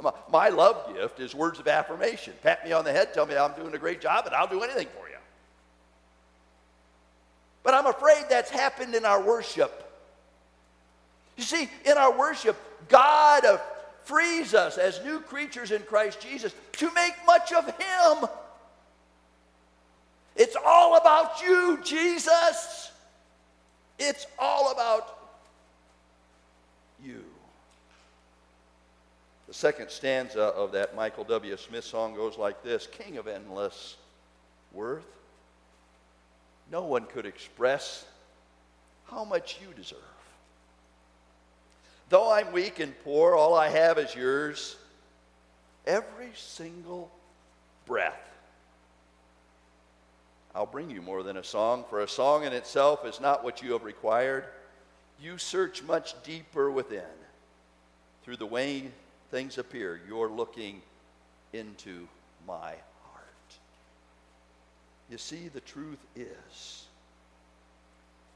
My, 0.00 0.12
my 0.30 0.48
love 0.48 0.94
gift 0.94 1.18
is 1.18 1.34
words 1.34 1.58
of 1.58 1.66
affirmation. 1.66 2.34
Pat 2.42 2.64
me 2.64 2.72
on 2.72 2.84
the 2.84 2.92
head, 2.92 3.12
tell 3.12 3.26
me 3.26 3.36
I'm 3.36 3.52
doing 3.54 3.74
a 3.74 3.78
great 3.78 4.00
job, 4.00 4.26
and 4.26 4.34
I'll 4.34 4.46
do 4.46 4.62
anything 4.62 4.86
for 4.96 5.05
you. 5.05 5.05
But 7.66 7.74
I'm 7.74 7.86
afraid 7.86 8.26
that's 8.30 8.48
happened 8.48 8.94
in 8.94 9.04
our 9.04 9.20
worship. 9.20 9.92
You 11.36 11.42
see, 11.42 11.68
in 11.84 11.98
our 11.98 12.16
worship, 12.16 12.56
God 12.88 13.60
frees 14.04 14.54
us 14.54 14.78
as 14.78 15.02
new 15.04 15.18
creatures 15.18 15.72
in 15.72 15.82
Christ 15.82 16.20
Jesus 16.20 16.54
to 16.74 16.94
make 16.94 17.14
much 17.26 17.52
of 17.52 17.66
Him. 17.66 18.28
It's 20.36 20.56
all 20.64 20.96
about 20.96 21.42
you, 21.42 21.80
Jesus. 21.82 22.92
It's 23.98 24.28
all 24.38 24.70
about 24.70 25.18
you. 27.04 27.24
The 29.48 29.54
second 29.54 29.90
stanza 29.90 30.40
of 30.40 30.70
that 30.70 30.94
Michael 30.94 31.24
W. 31.24 31.56
Smith 31.56 31.84
song 31.84 32.14
goes 32.14 32.38
like 32.38 32.62
this 32.62 32.86
King 32.86 33.16
of 33.16 33.26
endless 33.26 33.96
worth, 34.72 35.15
no 36.70 36.82
one 36.82 37.04
could 37.04 37.26
express 37.26 38.04
how 39.10 39.24
much 39.24 39.58
you 39.60 39.72
deserve. 39.74 39.98
Though 42.08 42.30
I'm 42.30 42.52
weak 42.52 42.80
and 42.80 42.94
poor, 43.04 43.34
all 43.34 43.54
I 43.54 43.68
have 43.68 43.98
is 43.98 44.14
yours. 44.14 44.76
Every 45.86 46.30
single 46.34 47.10
breath 47.86 48.26
I'll 50.56 50.64
bring 50.64 50.88
you 50.88 51.02
more 51.02 51.22
than 51.22 51.36
a 51.36 51.44
song, 51.44 51.84
for 51.90 52.00
a 52.00 52.08
song 52.08 52.44
in 52.44 52.54
itself 52.54 53.04
is 53.04 53.20
not 53.20 53.44
what 53.44 53.60
you 53.60 53.74
have 53.74 53.84
required. 53.84 54.44
You 55.20 55.36
search 55.36 55.82
much 55.82 56.14
deeper 56.22 56.70
within. 56.70 57.02
Through 58.24 58.38
the 58.38 58.46
way 58.46 58.90
things 59.30 59.58
appear, 59.58 60.00
you're 60.08 60.30
looking 60.30 60.80
into 61.52 62.08
my. 62.48 62.72
You 65.10 65.18
see, 65.18 65.48
the 65.48 65.60
truth 65.60 66.04
is, 66.16 66.84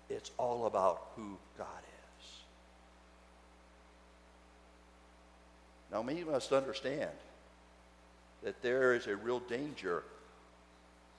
it's 0.08 0.30
all 0.38 0.66
about 0.66 1.08
who 1.16 1.36
God 1.58 1.66
is. 1.66 2.26
Now, 5.92 6.02
we 6.02 6.22
must 6.24 6.52
understand 6.52 7.10
that 8.42 8.62
there 8.62 8.94
is 8.94 9.06
a 9.06 9.16
real 9.16 9.40
danger 9.40 10.04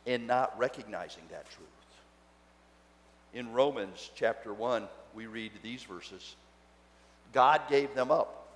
in 0.06 0.26
not 0.26 0.58
recognizing 0.58 1.24
that 1.32 1.50
truth. 1.52 1.68
In 3.34 3.52
Romans 3.54 4.10
chapter 4.16 4.54
1, 4.54 4.88
we 5.14 5.26
read 5.26 5.52
these 5.62 5.84
verses 5.84 6.36
God 7.34 7.62
gave 7.70 7.96
them 7.96 8.12
up. 8.12 8.50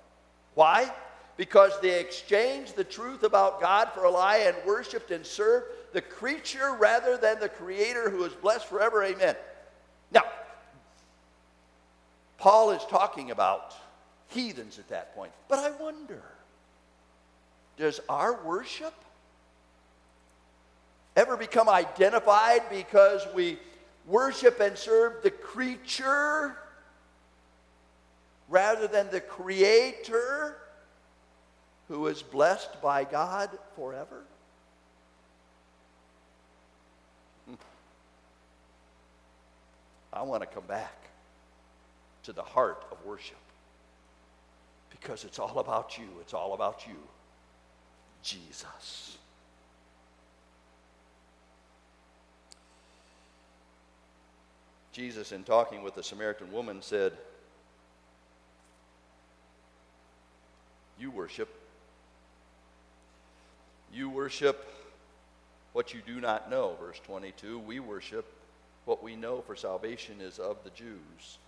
Why? 0.54 0.90
Because 1.36 1.72
they 1.80 1.98
exchanged 2.00 2.76
the 2.76 2.84
truth 2.84 3.22
about 3.22 3.60
God 3.60 3.90
for 3.94 4.04
a 4.04 4.10
lie 4.10 4.38
and 4.38 4.56
worshiped 4.66 5.10
and 5.10 5.24
served 5.24 5.66
the 5.96 6.02
creature 6.02 6.76
rather 6.78 7.16
than 7.16 7.40
the 7.40 7.48
creator 7.48 8.10
who 8.10 8.22
is 8.24 8.32
blessed 8.34 8.66
forever. 8.66 9.02
Amen. 9.02 9.34
Now, 10.12 10.24
Paul 12.36 12.72
is 12.72 12.84
talking 12.90 13.30
about 13.30 13.74
heathens 14.28 14.78
at 14.78 14.90
that 14.90 15.14
point. 15.14 15.32
But 15.48 15.60
I 15.60 15.70
wonder 15.70 16.22
does 17.78 17.98
our 18.10 18.34
worship 18.44 18.92
ever 21.16 21.34
become 21.38 21.66
identified 21.66 22.68
because 22.68 23.26
we 23.34 23.56
worship 24.06 24.60
and 24.60 24.76
serve 24.76 25.22
the 25.22 25.30
creature 25.30 26.58
rather 28.50 28.86
than 28.86 29.08
the 29.10 29.20
creator 29.22 30.58
who 31.88 32.06
is 32.08 32.22
blessed 32.22 32.82
by 32.82 33.04
God 33.04 33.48
forever? 33.76 34.24
I 40.16 40.22
want 40.22 40.42
to 40.42 40.46
come 40.46 40.64
back 40.66 40.96
to 42.22 42.32
the 42.32 42.42
heart 42.42 42.82
of 42.90 43.04
worship 43.04 43.36
because 44.90 45.24
it's 45.24 45.38
all 45.38 45.58
about 45.58 45.98
you. 45.98 46.06
It's 46.22 46.32
all 46.32 46.54
about 46.54 46.86
you, 46.88 46.96
Jesus. 48.22 49.18
Jesus, 54.92 55.32
in 55.32 55.44
talking 55.44 55.82
with 55.82 55.94
the 55.94 56.02
Samaritan 56.02 56.50
woman, 56.50 56.80
said, 56.80 57.12
You 60.98 61.10
worship. 61.10 61.50
You 63.92 64.08
worship 64.08 64.66
what 65.74 65.92
you 65.92 66.00
do 66.06 66.22
not 66.22 66.50
know, 66.50 66.74
verse 66.80 66.98
22. 67.04 67.58
We 67.58 67.80
worship 67.80 68.24
what 68.86 69.02
we 69.02 69.16
know 69.16 69.42
for 69.42 69.54
salvation 69.54 70.16
is 70.20 70.38
of 70.38 70.56
the 70.64 70.70
Jews. 70.70 71.38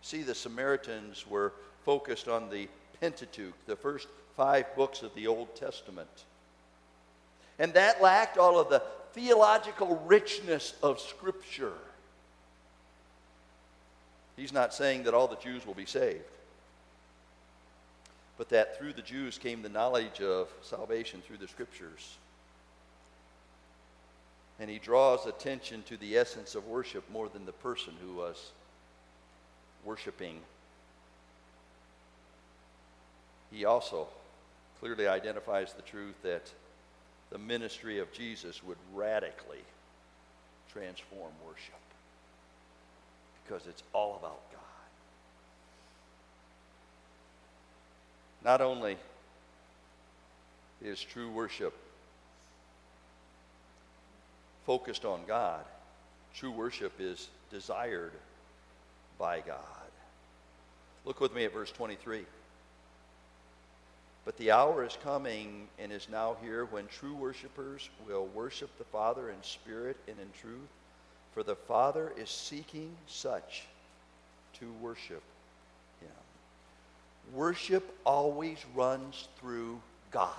See, 0.00 0.22
the 0.22 0.34
Samaritans 0.34 1.26
were 1.28 1.52
focused 1.84 2.28
on 2.28 2.48
the 2.48 2.68
Pentateuch, 3.00 3.54
the 3.66 3.76
first 3.76 4.08
five 4.36 4.74
books 4.74 5.02
of 5.02 5.14
the 5.14 5.26
Old 5.26 5.54
Testament. 5.54 6.08
And 7.58 7.74
that 7.74 8.00
lacked 8.00 8.38
all 8.38 8.58
of 8.58 8.70
the 8.70 8.82
theological 9.12 10.02
richness 10.06 10.74
of 10.82 11.00
Scripture. 11.00 11.72
He's 14.36 14.52
not 14.52 14.74
saying 14.74 15.04
that 15.04 15.14
all 15.14 15.28
the 15.28 15.36
Jews 15.36 15.66
will 15.66 15.74
be 15.74 15.86
saved, 15.86 16.24
but 18.36 18.48
that 18.48 18.78
through 18.78 18.94
the 18.94 19.02
Jews 19.02 19.38
came 19.38 19.62
the 19.62 19.68
knowledge 19.68 20.20
of 20.20 20.48
salvation 20.62 21.22
through 21.26 21.36
the 21.36 21.48
Scriptures. 21.48 22.16
And 24.60 24.70
he 24.70 24.78
draws 24.78 25.26
attention 25.26 25.82
to 25.88 25.96
the 25.96 26.16
essence 26.16 26.54
of 26.54 26.66
worship 26.66 27.04
more 27.10 27.28
than 27.28 27.44
the 27.44 27.52
person 27.52 27.94
who 28.04 28.14
was 28.14 28.52
worshiping. 29.84 30.40
He 33.50 33.64
also 33.64 34.06
clearly 34.80 35.08
identifies 35.08 35.72
the 35.72 35.82
truth 35.82 36.14
that 36.22 36.50
the 37.30 37.38
ministry 37.38 37.98
of 37.98 38.12
Jesus 38.12 38.62
would 38.62 38.78
radically 38.94 39.62
transform 40.72 41.32
worship 41.46 41.74
because 43.44 43.66
it's 43.66 43.82
all 43.92 44.16
about 44.18 44.40
God. 44.52 44.60
Not 48.44 48.60
only 48.60 48.96
is 50.82 51.00
true 51.00 51.30
worship 51.30 51.74
focused 54.66 55.04
on 55.04 55.20
God, 55.26 55.64
true 56.34 56.50
worship 56.50 56.92
is 56.98 57.28
desired 57.50 58.12
by 59.18 59.40
God. 59.40 59.58
Look 61.04 61.20
with 61.20 61.34
me 61.34 61.44
at 61.44 61.52
verse 61.52 61.70
23. 61.70 62.24
But 64.24 64.38
the 64.38 64.52
hour 64.52 64.84
is 64.84 64.96
coming 65.02 65.68
and 65.78 65.92
is 65.92 66.08
now 66.10 66.36
here 66.42 66.64
when 66.64 66.86
true 66.86 67.14
worshipers 67.14 67.90
will 68.06 68.26
worship 68.34 68.70
the 68.78 68.84
Father 68.84 69.28
in 69.30 69.42
spirit 69.42 69.96
and 70.08 70.16
in 70.18 70.28
truth 70.40 70.68
for 71.34 71.42
the 71.42 71.56
Father 71.56 72.12
is 72.16 72.30
seeking 72.30 72.94
such 73.08 73.64
to 74.60 74.72
worship 74.80 75.22
him. 76.00 77.34
Worship 77.34 77.98
always 78.04 78.58
runs 78.74 79.28
through 79.40 79.80
God. 80.12 80.30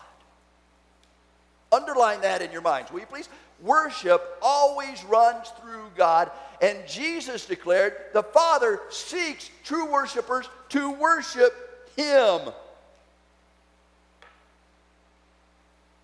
Underline 1.75 2.21
that 2.21 2.41
in 2.41 2.51
your 2.51 2.61
minds, 2.61 2.91
will 2.91 3.01
you 3.01 3.05
please? 3.05 3.27
Worship 3.61 4.37
always 4.41 5.03
runs 5.03 5.49
through 5.61 5.91
God, 5.97 6.31
and 6.61 6.77
Jesus 6.87 7.45
declared 7.45 7.95
the 8.13 8.23
Father 8.23 8.79
seeks 8.89 9.49
true 9.63 9.91
worshipers 9.91 10.47
to 10.69 10.91
worship 10.91 11.53
Him. 11.97 12.41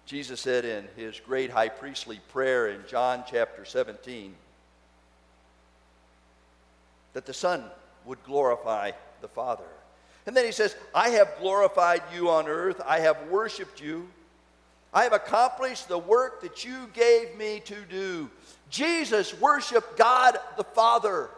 Jesus 0.05 0.41
said 0.41 0.65
in 0.65 0.89
his 0.97 1.21
great 1.21 1.49
high 1.49 1.69
priestly 1.69 2.19
prayer 2.33 2.67
in 2.67 2.81
John 2.85 3.23
chapter 3.25 3.63
17, 3.63 4.35
that 7.13 7.25
the 7.25 7.33
Son 7.33 7.63
would 8.03 8.21
glorify 8.25 8.91
the 9.21 9.29
Father. 9.29 9.63
And 10.25 10.35
then 10.35 10.45
he 10.45 10.51
says, 10.51 10.75
I 10.93 11.11
have 11.11 11.37
glorified 11.39 12.01
you 12.13 12.29
on 12.29 12.49
earth, 12.49 12.81
I 12.85 12.99
have 12.99 13.29
worshiped 13.29 13.81
you. 13.81 14.09
I 14.93 15.03
have 15.03 15.13
accomplished 15.13 15.87
the 15.87 15.97
work 15.97 16.41
that 16.41 16.65
you 16.65 16.89
gave 16.93 17.37
me 17.37 17.61
to 17.65 17.75
do. 17.89 18.29
Jesus 18.69 19.39
worshiped 19.39 19.97
God 19.97 20.37
the 20.57 20.63
Father. 20.63 21.29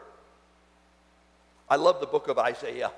I 1.70 1.76
love 1.76 2.00
the 2.00 2.08
book 2.08 2.28
of 2.28 2.40
Isaiah. 2.40 2.92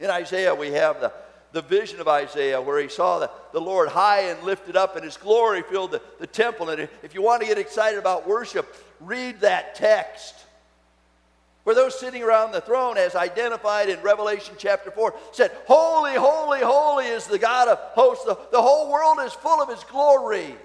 In 0.00 0.10
Isaiah, 0.10 0.54
we 0.54 0.72
have 0.72 1.00
the, 1.00 1.12
the 1.52 1.62
vision 1.62 2.00
of 2.00 2.08
Isaiah 2.08 2.60
where 2.60 2.80
he 2.80 2.88
saw 2.88 3.18
the, 3.18 3.30
the 3.52 3.60
Lord 3.60 3.88
high 3.88 4.30
and 4.30 4.42
lifted 4.42 4.76
up, 4.76 4.96
and 4.96 5.04
his 5.04 5.16
glory 5.16 5.62
filled 5.62 5.92
the, 5.92 6.02
the 6.18 6.26
temple. 6.26 6.70
And 6.70 6.88
if 7.02 7.14
you 7.14 7.22
want 7.22 7.42
to 7.42 7.46
get 7.46 7.58
excited 7.58 7.98
about 7.98 8.26
worship, 8.26 8.74
read 9.00 9.40
that 9.40 9.74
text. 9.74 10.41
For 11.64 11.74
those 11.74 11.98
sitting 11.98 12.22
around 12.22 12.52
the 12.52 12.60
throne, 12.60 12.98
as 12.98 13.14
identified 13.14 13.88
in 13.88 14.02
Revelation 14.02 14.56
chapter 14.58 14.90
4, 14.90 15.14
said, 15.30 15.52
Holy, 15.66 16.14
holy, 16.14 16.60
holy 16.60 17.06
is 17.06 17.26
the 17.26 17.38
God 17.38 17.68
of 17.68 17.78
hosts. 17.94 18.24
The, 18.24 18.36
the 18.50 18.60
whole 18.60 18.90
world 18.90 19.18
is 19.24 19.32
full 19.32 19.62
of 19.62 19.68
his 19.68 19.84
glory. 19.84 20.56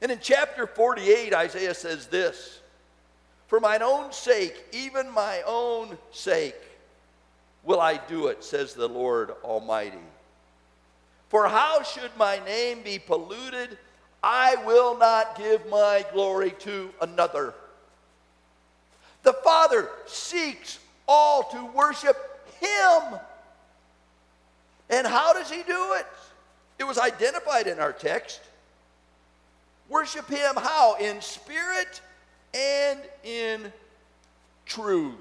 And 0.00 0.10
in 0.10 0.18
chapter 0.22 0.66
48, 0.66 1.34
Isaiah 1.34 1.74
says 1.74 2.06
this 2.06 2.60
For 3.46 3.60
mine 3.60 3.82
own 3.82 4.10
sake, 4.10 4.56
even 4.72 5.10
my 5.10 5.42
own 5.46 5.98
sake, 6.12 6.56
will 7.62 7.80
I 7.80 7.98
do 7.98 8.28
it, 8.28 8.42
says 8.42 8.72
the 8.72 8.88
Lord 8.88 9.32
Almighty. 9.44 9.98
For 11.28 11.46
how 11.46 11.82
should 11.82 12.10
my 12.16 12.40
name 12.46 12.82
be 12.82 12.98
polluted? 12.98 13.76
I 14.22 14.56
will 14.64 14.96
not 14.96 15.36
give 15.36 15.68
my 15.68 16.04
glory 16.12 16.52
to 16.60 16.90
another. 17.02 17.54
The 19.22 19.32
Father 19.32 19.88
seeks 20.06 20.78
all 21.06 21.44
to 21.44 21.64
worship 21.66 22.16
Him. 22.60 23.18
And 24.88 25.06
how 25.06 25.32
does 25.32 25.50
He 25.50 25.62
do 25.62 25.94
it? 25.94 26.06
It 26.78 26.84
was 26.84 26.98
identified 26.98 27.66
in 27.66 27.78
our 27.78 27.92
text. 27.92 28.40
Worship 29.88 30.28
Him 30.28 30.54
how? 30.56 30.96
In 30.96 31.20
spirit 31.20 32.00
and 32.54 33.00
in 33.22 33.72
truth. 34.64 35.14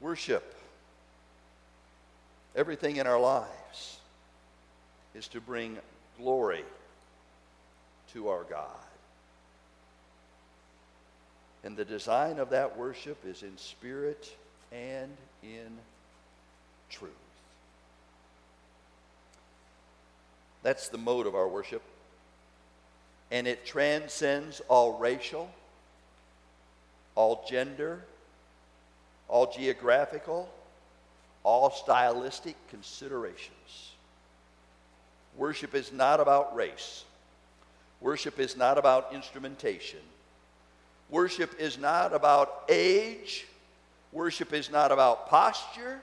Worship. 0.00 0.54
Everything 2.54 2.96
in 2.96 3.06
our 3.06 3.20
lives 3.20 3.98
is 5.14 5.26
to 5.28 5.40
bring 5.40 5.78
glory 6.18 6.64
to 8.12 8.28
our 8.28 8.44
God. 8.44 8.66
And 11.64 11.76
the 11.76 11.84
design 11.84 12.38
of 12.38 12.50
that 12.50 12.76
worship 12.78 13.18
is 13.26 13.42
in 13.42 13.56
spirit 13.58 14.34
and 14.72 15.10
in 15.42 15.68
truth. 16.90 17.12
That's 20.62 20.88
the 20.88 20.98
mode 20.98 21.26
of 21.26 21.34
our 21.34 21.48
worship. 21.48 21.82
And 23.30 23.46
it 23.46 23.66
transcends 23.66 24.60
all 24.68 24.98
racial, 24.98 25.50
all 27.14 27.44
gender, 27.48 28.02
all 29.28 29.52
geographical, 29.52 30.48
all 31.44 31.70
stylistic 31.70 32.56
considerations. 32.70 33.92
Worship 35.36 35.74
is 35.74 35.92
not 35.92 36.20
about 36.20 36.56
race. 36.56 37.04
Worship 38.00 38.38
is 38.38 38.56
not 38.56 38.78
about 38.78 39.12
instrumentation. 39.12 40.00
Worship 41.10 41.58
is 41.58 41.78
not 41.78 42.12
about 42.12 42.64
age. 42.68 43.46
Worship 44.12 44.52
is 44.52 44.70
not 44.70 44.92
about 44.92 45.28
posture. 45.28 46.00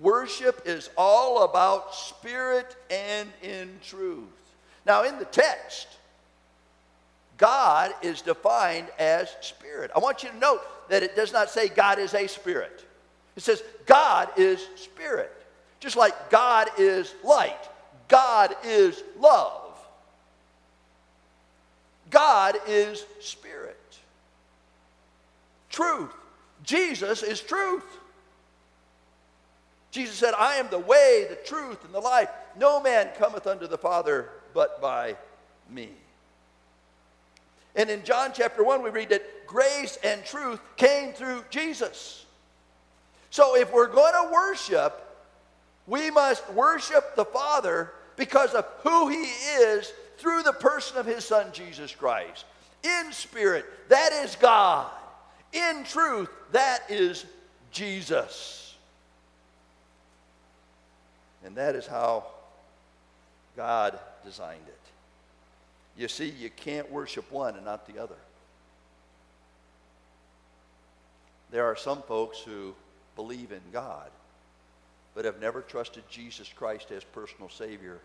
Worship 0.00 0.62
is 0.64 0.88
all 0.96 1.44
about 1.44 1.94
spirit 1.94 2.76
and 2.90 3.28
in 3.42 3.78
truth. 3.82 4.24
Now, 4.86 5.04
in 5.04 5.18
the 5.18 5.26
text, 5.26 5.88
God 7.36 7.92
is 8.02 8.22
defined 8.22 8.88
as 8.98 9.34
spirit. 9.40 9.90
I 9.94 9.98
want 9.98 10.22
you 10.22 10.30
to 10.30 10.36
note 10.36 10.62
that 10.88 11.02
it 11.02 11.16
does 11.16 11.32
not 11.32 11.50
say 11.50 11.68
God 11.68 11.98
is 11.98 12.14
a 12.14 12.26
spirit. 12.26 12.84
It 13.36 13.42
says 13.42 13.62
God 13.86 14.28
is 14.36 14.66
spirit. 14.76 15.32
Just 15.80 15.96
like 15.96 16.30
God 16.30 16.68
is 16.78 17.14
light, 17.24 17.68
God 18.08 18.54
is 18.64 19.02
love. 19.18 19.59
God 22.10 22.56
is 22.66 23.04
spirit. 23.20 23.78
Truth. 25.70 26.12
Jesus 26.62 27.22
is 27.22 27.40
truth. 27.40 27.84
Jesus 29.90 30.16
said, 30.16 30.34
I 30.34 30.56
am 30.56 30.68
the 30.70 30.78
way, 30.78 31.26
the 31.28 31.36
truth, 31.36 31.84
and 31.84 31.94
the 31.94 32.00
life. 32.00 32.28
No 32.58 32.80
man 32.80 33.08
cometh 33.18 33.46
unto 33.46 33.66
the 33.66 33.78
Father 33.78 34.28
but 34.54 34.80
by 34.80 35.16
me. 35.68 35.90
And 37.74 37.88
in 37.88 38.04
John 38.04 38.32
chapter 38.34 38.62
1, 38.62 38.82
we 38.82 38.90
read 38.90 39.10
that 39.10 39.46
grace 39.46 39.98
and 40.02 40.24
truth 40.24 40.60
came 40.76 41.12
through 41.12 41.44
Jesus. 41.50 42.24
So 43.30 43.56
if 43.56 43.72
we're 43.72 43.86
going 43.86 44.12
to 44.12 44.32
worship, 44.32 45.06
we 45.86 46.10
must 46.10 46.48
worship 46.52 47.16
the 47.16 47.24
Father 47.24 47.92
because 48.16 48.54
of 48.54 48.66
who 48.82 49.08
He 49.08 49.22
is 49.22 49.92
through 50.20 50.42
the 50.42 50.52
person 50.52 50.98
of 50.98 51.06
His 51.06 51.24
Son, 51.24 51.46
Jesus 51.52 51.94
Christ. 51.94 52.44
In 52.82 53.12
spirit, 53.12 53.66
that 53.88 54.12
is 54.24 54.36
God. 54.36 54.90
In 55.52 55.84
truth, 55.84 56.28
that 56.52 56.82
is 56.88 57.24
Jesus. 57.72 58.76
And 61.44 61.56
that 61.56 61.74
is 61.74 61.86
how 61.86 62.26
God 63.56 63.98
designed 64.24 64.66
it. 64.66 64.74
You 65.96 66.08
see, 66.08 66.28
you 66.28 66.50
can't 66.50 66.90
worship 66.90 67.30
one 67.30 67.56
and 67.56 67.64
not 67.64 67.86
the 67.86 68.00
other. 68.00 68.16
There 71.50 71.64
are 71.64 71.76
some 71.76 72.02
folks 72.02 72.38
who 72.38 72.74
believe 73.16 73.50
in 73.52 73.60
God, 73.72 74.08
but 75.14 75.24
have 75.24 75.40
never 75.40 75.62
trusted 75.62 76.04
Jesus 76.08 76.48
Christ 76.54 76.90
as 76.92 77.02
personal 77.02 77.50
Savior, 77.50 77.98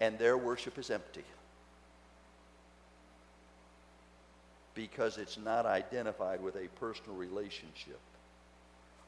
and 0.00 0.18
their 0.18 0.38
worship 0.38 0.78
is 0.78 0.90
empty 0.90 1.24
because 4.74 5.18
it's 5.18 5.36
not 5.36 5.66
identified 5.66 6.40
with 6.40 6.54
a 6.54 6.68
personal 6.78 7.16
relationship. 7.16 7.98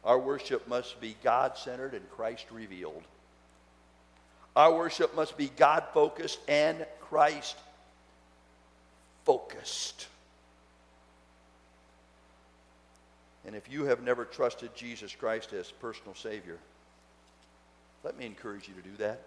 Our 0.05 0.19
worship 0.19 0.67
must 0.67 1.01
be 1.01 1.17
God 1.23 1.57
centered 1.57 1.95
and 1.95 2.11
Christ 2.11 2.47
revealed. 2.51 3.03
Our 4.57 4.75
worship 4.75 5.15
must 5.15 5.37
be 5.39 5.51
God 5.57 5.85
focused 5.95 6.41
and 6.49 6.85
Christ 7.03 7.57
focused. 9.25 10.09
And 13.47 13.55
if 13.55 13.71
you 13.71 13.85
have 13.85 14.03
never 14.03 14.25
trusted 14.25 14.75
Jesus 14.75 15.15
Christ 15.15 15.53
as 15.53 15.71
personal 15.71 16.15
Savior, 16.15 16.59
let 18.03 18.19
me 18.19 18.27
encourage 18.27 18.67
you 18.69 18.75
to 18.75 18.83
do 18.83 18.97
that. 18.99 19.21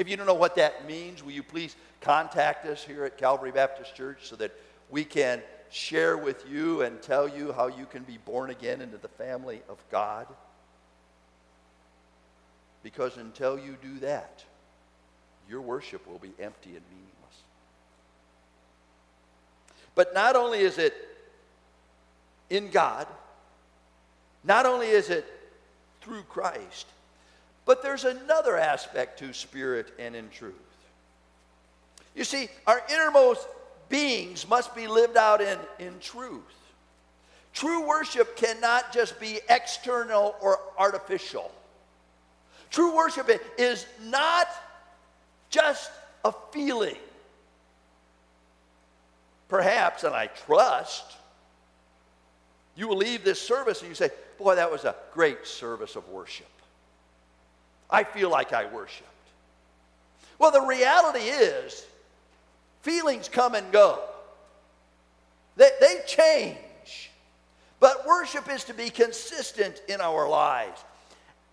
If 0.00 0.08
you 0.08 0.16
don't 0.16 0.24
know 0.24 0.32
what 0.32 0.56
that 0.56 0.86
means, 0.86 1.22
will 1.22 1.32
you 1.32 1.42
please 1.42 1.76
contact 2.00 2.64
us 2.64 2.82
here 2.82 3.04
at 3.04 3.18
Calvary 3.18 3.52
Baptist 3.52 3.94
Church 3.94 4.20
so 4.22 4.34
that 4.36 4.50
we 4.88 5.04
can 5.04 5.42
share 5.68 6.16
with 6.16 6.48
you 6.48 6.80
and 6.80 7.02
tell 7.02 7.28
you 7.28 7.52
how 7.52 7.66
you 7.66 7.84
can 7.84 8.04
be 8.04 8.16
born 8.16 8.48
again 8.48 8.80
into 8.80 8.96
the 8.96 9.08
family 9.08 9.60
of 9.68 9.76
God? 9.92 10.26
Because 12.82 13.18
until 13.18 13.58
you 13.58 13.76
do 13.82 13.98
that, 13.98 14.42
your 15.50 15.60
worship 15.60 16.06
will 16.08 16.18
be 16.18 16.32
empty 16.40 16.70
and 16.70 16.82
meaningless. 16.88 17.42
But 19.94 20.14
not 20.14 20.34
only 20.34 20.60
is 20.60 20.78
it 20.78 20.94
in 22.48 22.70
God, 22.70 23.06
not 24.44 24.64
only 24.64 24.88
is 24.88 25.10
it 25.10 25.26
through 26.00 26.22
Christ, 26.22 26.86
but 27.70 27.84
there's 27.84 28.04
another 28.04 28.56
aspect 28.56 29.20
to 29.20 29.32
spirit 29.32 29.92
and 29.96 30.16
in 30.16 30.28
truth. 30.30 30.54
You 32.16 32.24
see, 32.24 32.48
our 32.66 32.82
innermost 32.92 33.46
beings 33.88 34.48
must 34.48 34.74
be 34.74 34.88
lived 34.88 35.16
out 35.16 35.40
in, 35.40 35.56
in 35.78 35.94
truth. 36.00 36.42
True 37.54 37.86
worship 37.86 38.34
cannot 38.34 38.92
just 38.92 39.20
be 39.20 39.38
external 39.48 40.34
or 40.40 40.58
artificial. 40.76 41.48
True 42.72 42.96
worship 42.96 43.30
is 43.56 43.86
not 44.02 44.48
just 45.48 45.92
a 46.24 46.32
feeling. 46.50 46.98
Perhaps, 49.46 50.02
and 50.02 50.12
I 50.12 50.26
trust, 50.26 51.04
you 52.74 52.88
will 52.88 52.96
leave 52.96 53.22
this 53.22 53.40
service 53.40 53.78
and 53.78 53.88
you 53.88 53.94
say, 53.94 54.10
Boy, 54.38 54.56
that 54.56 54.72
was 54.72 54.84
a 54.84 54.96
great 55.14 55.46
service 55.46 55.94
of 55.94 56.08
worship. 56.08 56.48
I 57.90 58.04
feel 58.04 58.30
like 58.30 58.52
I 58.52 58.66
worshiped. 58.66 59.08
Well, 60.38 60.50
the 60.50 60.62
reality 60.62 61.24
is, 61.24 61.84
feelings 62.82 63.28
come 63.28 63.54
and 63.54 63.70
go, 63.72 64.00
they, 65.56 65.70
they 65.80 66.00
change. 66.06 67.10
But 67.78 68.06
worship 68.06 68.50
is 68.50 68.64
to 68.64 68.74
be 68.74 68.90
consistent 68.90 69.82
in 69.88 70.00
our 70.00 70.28
lives. 70.28 70.82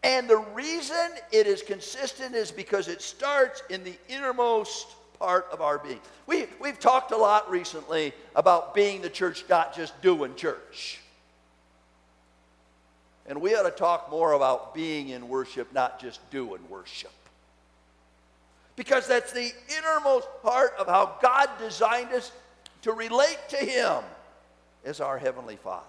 And 0.04 0.30
the 0.30 0.38
reason 0.38 1.10
it 1.32 1.48
is 1.48 1.62
consistent 1.62 2.36
is 2.36 2.52
because 2.52 2.88
it 2.88 3.02
starts 3.02 3.64
in 3.70 3.84
the 3.84 3.98
innermost 4.08 4.88
part 5.20 5.48
of 5.52 5.62
our 5.62 5.80
being. 5.80 6.00
We, 6.28 6.46
we've 6.62 6.80
talked 6.80 7.12
a 7.12 7.18
lot 7.18 7.50
recently 7.50 8.14
about 8.36 8.76
being 8.76 9.02
the 9.02 9.10
church, 9.10 9.46
not 9.50 9.76
just 9.76 10.00
doing 10.02 10.36
church. 10.36 11.02
And 13.28 13.42
we 13.42 13.56
ought 13.56 13.64
to 13.64 13.72
talk 13.72 14.10
more 14.10 14.34
about 14.34 14.74
being 14.74 15.10
in 15.10 15.28
worship, 15.28 15.74
not 15.74 16.00
just 16.00 16.20
doing 16.32 16.62
worship. 16.70 17.12
Because 18.76 19.08
that's 19.08 19.34
the 19.34 19.52
innermost 19.78 20.28
part 20.44 20.74
of 20.80 20.88
how 20.88 21.18
God 21.22 21.50
designed 21.60 22.12
us 22.14 22.32
to 22.84 22.94
relate 22.94 23.40
to 23.50 23.58
Him 23.58 24.04
as 24.86 25.02
our 25.02 25.18
Heavenly 25.18 25.58
Father. 25.58 25.86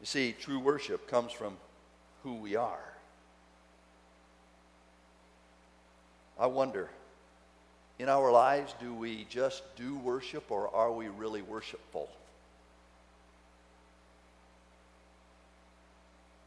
You 0.00 0.06
see, 0.06 0.34
true 0.38 0.58
worship 0.58 1.08
comes 1.08 1.32
from 1.32 1.56
who 2.22 2.34
we 2.34 2.56
are. 2.56 2.78
I 6.38 6.46
wonder, 6.46 6.90
in 7.98 8.08
our 8.08 8.32
lives, 8.32 8.74
do 8.80 8.94
we 8.94 9.26
just 9.28 9.62
do 9.76 9.94
worship 9.96 10.50
or 10.50 10.74
are 10.74 10.90
we 10.90 11.08
really 11.08 11.42
worshipful? 11.42 12.08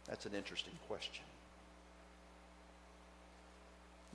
That's 0.07 0.25
an 0.25 0.33
interesting 0.33 0.73
question. 0.87 1.23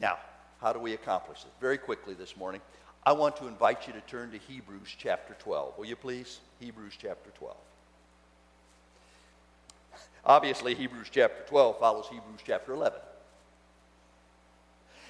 Now, 0.00 0.18
how 0.60 0.72
do 0.72 0.78
we 0.78 0.94
accomplish 0.94 1.42
this? 1.42 1.52
Very 1.60 1.78
quickly 1.78 2.14
this 2.14 2.36
morning, 2.36 2.60
I 3.04 3.12
want 3.12 3.36
to 3.36 3.46
invite 3.46 3.86
you 3.86 3.92
to 3.94 4.00
turn 4.02 4.30
to 4.32 4.38
Hebrews 4.38 4.94
chapter 4.96 5.34
12. 5.38 5.78
Will 5.78 5.86
you 5.86 5.96
please? 5.96 6.40
Hebrews 6.60 6.94
chapter 7.00 7.30
12. 7.38 7.56
Obviously, 10.24 10.74
Hebrews 10.74 11.08
chapter 11.10 11.42
12 11.48 11.78
follows 11.78 12.06
Hebrews 12.10 12.40
chapter 12.44 12.74
11. 12.74 12.98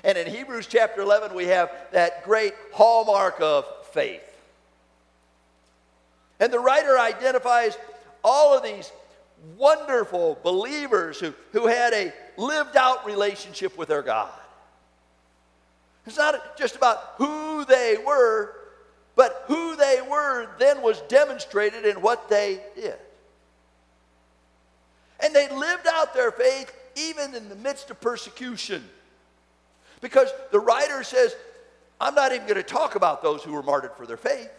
And 0.04 0.16
in 0.16 0.28
Hebrews 0.28 0.68
chapter 0.68 1.00
11, 1.00 1.34
we 1.34 1.46
have 1.46 1.72
that 1.92 2.24
great 2.24 2.54
hallmark 2.72 3.40
of 3.40 3.64
faith. 3.92 4.22
And 6.38 6.52
the 6.52 6.60
writer 6.60 6.98
identifies 6.98 7.76
all 8.22 8.56
of 8.56 8.62
these 8.62 8.92
wonderful 9.56 10.38
believers 10.42 11.18
who, 11.18 11.32
who 11.52 11.66
had 11.66 11.92
a 11.92 12.12
lived 12.36 12.76
out 12.76 13.06
relationship 13.06 13.76
with 13.76 13.88
their 13.88 14.02
God. 14.02 14.32
It's 16.06 16.16
not 16.16 16.56
just 16.56 16.76
about 16.76 17.14
who 17.16 17.64
they 17.64 17.96
were, 18.04 18.54
but 19.14 19.44
who 19.46 19.76
they 19.76 20.00
were 20.08 20.48
then 20.58 20.80
was 20.80 21.00
demonstrated 21.02 21.84
in 21.84 22.00
what 22.00 22.28
they 22.28 22.60
did. 22.74 22.96
And 25.20 25.34
they 25.34 25.48
lived 25.48 25.86
out 25.86 26.14
their 26.14 26.30
faith 26.30 26.72
even 26.96 27.34
in 27.34 27.48
the 27.48 27.56
midst 27.56 27.90
of 27.90 28.00
persecution. 28.00 28.84
Because 30.00 30.30
the 30.52 30.60
writer 30.60 31.02
says, 31.02 31.34
I'm 32.00 32.14
not 32.14 32.32
even 32.32 32.46
going 32.46 32.56
to 32.56 32.62
talk 32.62 32.94
about 32.94 33.22
those 33.22 33.42
who 33.42 33.52
were 33.52 33.62
martyred 33.62 33.92
for 33.96 34.06
their 34.06 34.16
faith. 34.16 34.50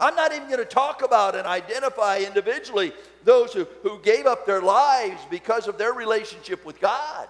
I'm 0.00 0.16
not 0.16 0.32
even 0.32 0.48
going 0.48 0.58
to 0.58 0.64
talk 0.64 1.02
about 1.02 1.36
and 1.36 1.46
identify 1.46 2.18
individually 2.18 2.92
those 3.22 3.52
who, 3.52 3.66
who 3.82 4.00
gave 4.00 4.26
up 4.26 4.46
their 4.46 4.60
lives 4.60 5.20
because 5.30 5.68
of 5.68 5.78
their 5.78 5.92
relationship 5.92 6.64
with 6.64 6.80
God. 6.80 7.28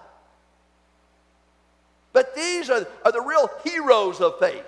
But 2.11 2.33
these 2.35 2.69
are, 2.69 2.87
are 3.03 3.11
the 3.11 3.21
real 3.21 3.49
heroes 3.63 4.21
of 4.21 4.39
faith. 4.39 4.65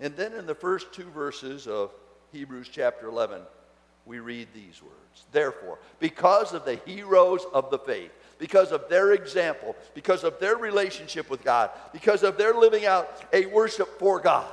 And 0.00 0.14
then 0.16 0.34
in 0.34 0.46
the 0.46 0.54
first 0.54 0.92
two 0.92 1.08
verses 1.10 1.66
of 1.66 1.90
Hebrews 2.32 2.68
chapter 2.70 3.08
11, 3.08 3.40
we 4.06 4.18
read 4.18 4.48
these 4.54 4.82
words. 4.82 5.24
Therefore, 5.32 5.78
because 5.98 6.52
of 6.52 6.64
the 6.64 6.76
heroes 6.84 7.42
of 7.52 7.70
the 7.70 7.78
faith, 7.78 8.10
because 8.38 8.72
of 8.72 8.88
their 8.88 9.12
example, 9.12 9.74
because 9.94 10.24
of 10.24 10.38
their 10.40 10.56
relationship 10.56 11.30
with 11.30 11.42
God, 11.42 11.70
because 11.92 12.22
of 12.22 12.36
their 12.36 12.52
living 12.52 12.84
out 12.84 13.24
a 13.32 13.46
worship 13.46 13.98
for 13.98 14.20
God. 14.20 14.52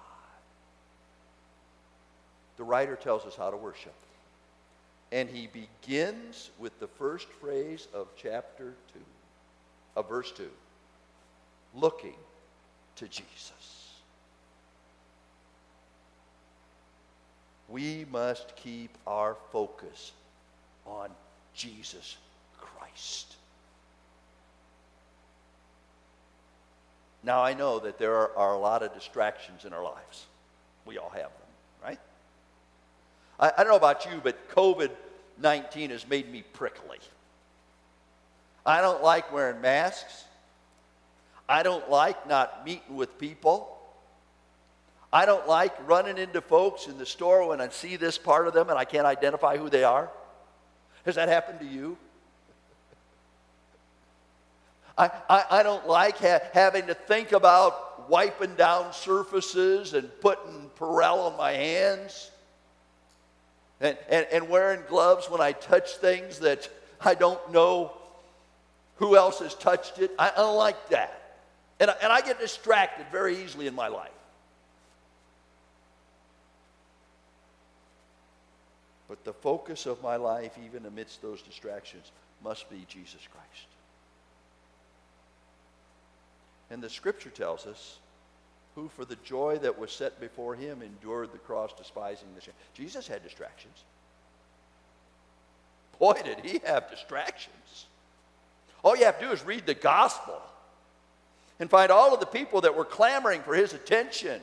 The 2.61 2.65
writer 2.65 2.95
tells 2.95 3.25
us 3.25 3.35
how 3.35 3.49
to 3.49 3.57
worship. 3.57 3.95
And 5.11 5.27
he 5.27 5.47
begins 5.47 6.51
with 6.59 6.79
the 6.79 6.85
first 6.85 7.27
phrase 7.27 7.87
of 7.91 8.07
chapter 8.15 8.75
2, 8.93 8.99
of 9.95 10.07
verse 10.07 10.31
2, 10.31 10.47
looking 11.73 12.13
to 12.97 13.07
Jesus. 13.07 13.95
We 17.67 18.05
must 18.11 18.55
keep 18.55 18.95
our 19.07 19.37
focus 19.51 20.11
on 20.85 21.09
Jesus 21.55 22.15
Christ. 22.59 23.37
Now, 27.23 27.41
I 27.41 27.55
know 27.55 27.79
that 27.79 27.97
there 27.97 28.13
are, 28.13 28.37
are, 28.37 28.53
a 28.53 28.59
lot 28.59 28.83
of 28.83 28.93
distractions 28.93 29.65
in 29.65 29.73
our 29.73 29.83
lives. 29.83 30.27
We 30.85 30.99
all 30.99 31.09
have 31.09 31.21
them, 31.21 31.49
right? 31.83 31.99
I, 33.41 33.51
I 33.57 33.63
don't 33.63 33.69
know 33.69 33.75
about 33.75 34.05
you, 34.05 34.21
but 34.23 34.49
COVID 34.49 34.91
19 35.41 35.89
has 35.89 36.07
made 36.07 36.31
me 36.31 36.43
prickly. 36.53 36.99
I 38.65 38.81
don't 38.81 39.03
like 39.03 39.33
wearing 39.33 39.59
masks. 39.61 40.25
I 41.49 41.63
don't 41.63 41.89
like 41.89 42.27
not 42.27 42.65
meeting 42.65 42.95
with 42.95 43.17
people. 43.17 43.77
I 45.11 45.25
don't 45.25 45.47
like 45.47 45.73
running 45.87 46.17
into 46.17 46.39
folks 46.41 46.87
in 46.87 46.97
the 46.97 47.05
store 47.05 47.47
when 47.49 47.59
I 47.59 47.67
see 47.69 47.97
this 47.97 48.17
part 48.17 48.47
of 48.47 48.53
them 48.53 48.69
and 48.69 48.77
I 48.77 48.85
can't 48.85 49.05
identify 49.05 49.57
who 49.57 49.69
they 49.69 49.83
are. 49.83 50.09
Has 51.05 51.15
that 51.15 51.27
happened 51.27 51.59
to 51.59 51.65
you? 51.65 51.97
I, 54.97 55.09
I, 55.29 55.45
I 55.49 55.63
don't 55.63 55.87
like 55.87 56.17
ha- 56.19 56.39
having 56.53 56.87
to 56.87 56.93
think 56.93 57.31
about 57.31 58.09
wiping 58.09 58.55
down 58.55 58.93
surfaces 58.93 59.93
and 59.93 60.09
putting 60.21 60.69
Purell 60.77 61.31
on 61.31 61.37
my 61.37 61.51
hands 61.51 62.30
and, 63.81 63.97
and, 64.09 64.27
and 64.31 64.49
wearing 64.49 64.81
gloves 64.87 65.29
when 65.29 65.41
I 65.41 65.51
touch 65.51 65.95
things 65.95 66.39
that 66.39 66.69
I 67.01 67.15
don't 67.15 67.51
know 67.51 67.91
who 68.97 69.17
else 69.17 69.39
has 69.39 69.55
touched 69.55 69.99
it. 69.99 70.11
I, 70.17 70.29
I 70.29 70.37
don't 70.37 70.57
like 70.57 70.89
that. 70.89 71.17
And, 71.79 71.93
and 72.01 72.13
I 72.13 72.21
get 72.21 72.39
distracted 72.39 73.07
very 73.11 73.43
easily 73.43 73.65
in 73.65 73.73
my 73.73 73.87
life. 73.87 74.11
But 79.09 79.25
the 79.25 79.33
focus 79.33 79.87
of 79.87 80.01
my 80.01 80.15
life, 80.15 80.53
even 80.63 80.85
amidst 80.85 81.21
those 81.21 81.41
distractions, 81.41 82.11
must 82.43 82.69
be 82.69 82.85
Jesus 82.87 83.27
Christ. 83.29 83.67
And 86.69 86.81
the 86.81 86.89
scripture 86.89 87.31
tells 87.31 87.65
us, 87.65 87.97
who 88.75 88.89
for 88.89 89.05
the 89.05 89.17
joy 89.17 89.57
that 89.59 89.77
was 89.77 89.91
set 89.91 90.19
before 90.19 90.55
him 90.55 90.81
endured 90.81 91.31
the 91.31 91.37
cross, 91.37 91.71
despising 91.77 92.27
the 92.35 92.41
shame. 92.41 92.53
Jesus 92.73 93.07
had 93.07 93.23
distractions. 93.23 93.83
Boy, 95.99 96.13
did 96.23 96.39
he 96.39 96.59
have 96.65 96.89
distractions. 96.89 97.85
All 98.83 98.95
you 98.95 99.05
have 99.05 99.19
to 99.19 99.25
do 99.25 99.31
is 99.31 99.45
read 99.45 99.65
the 99.65 99.73
gospel 99.73 100.41
and 101.59 101.69
find 101.69 101.91
all 101.91 102.13
of 102.13 102.19
the 102.19 102.25
people 102.25 102.61
that 102.61 102.75
were 102.75 102.85
clamoring 102.85 103.43
for 103.43 103.53
his 103.53 103.73
attention, 103.73 104.41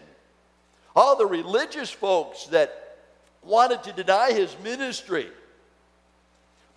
all 0.94 1.16
the 1.16 1.26
religious 1.26 1.90
folks 1.90 2.46
that 2.46 2.98
wanted 3.42 3.82
to 3.82 3.92
deny 3.92 4.32
his 4.32 4.54
ministry. 4.62 5.26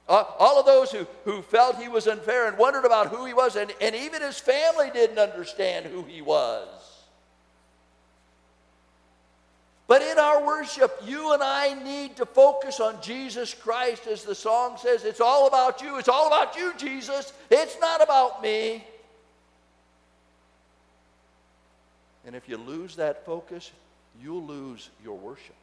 Uh, 0.10 0.24
all 0.40 0.60
of 0.60 0.66
those 0.66 0.92
who, 0.92 1.06
who 1.26 1.42
felt 1.44 1.78
he 1.78 1.88
was 1.88 2.08
unfair 2.08 2.48
and 2.48 2.58
wondered 2.58 2.86
about 2.86 3.10
who 3.10 3.26
he 3.26 3.34
was, 3.34 3.56
and, 3.56 3.72
and 3.80 3.96
even 3.96 4.22
his 4.22 4.40
family 4.40 4.90
didn't 4.92 5.20
understand 5.20 5.86
who 5.86 6.04
he 6.04 6.22
was. 6.22 6.68
But 9.92 10.04
in 10.04 10.18
our 10.18 10.42
worship, 10.46 11.02
you 11.04 11.34
and 11.34 11.44
I 11.44 11.74
need 11.74 12.16
to 12.16 12.26
focus 12.26 12.80
on 12.80 13.02
Jesus 13.02 13.54
Christ, 13.54 14.08
as 14.08 14.24
the 14.24 14.34
song 14.34 14.78
says. 14.78 15.04
It's 15.04 15.20
all 15.20 15.48
about 15.48 15.82
you. 15.82 15.98
It's 15.98 16.08
all 16.08 16.28
about 16.28 16.56
you, 16.56 16.72
Jesus. 16.78 17.34
It's 17.50 17.78
not 17.82 18.02
about 18.02 18.42
me. 18.42 18.86
And 22.26 22.38
if 22.38 22.48
you 22.48 22.56
lose 22.56 22.96
that 22.96 23.26
focus, 23.26 23.70
you'll 24.24 24.46
lose 24.46 24.90
your 25.04 25.18
worship. 25.18 25.56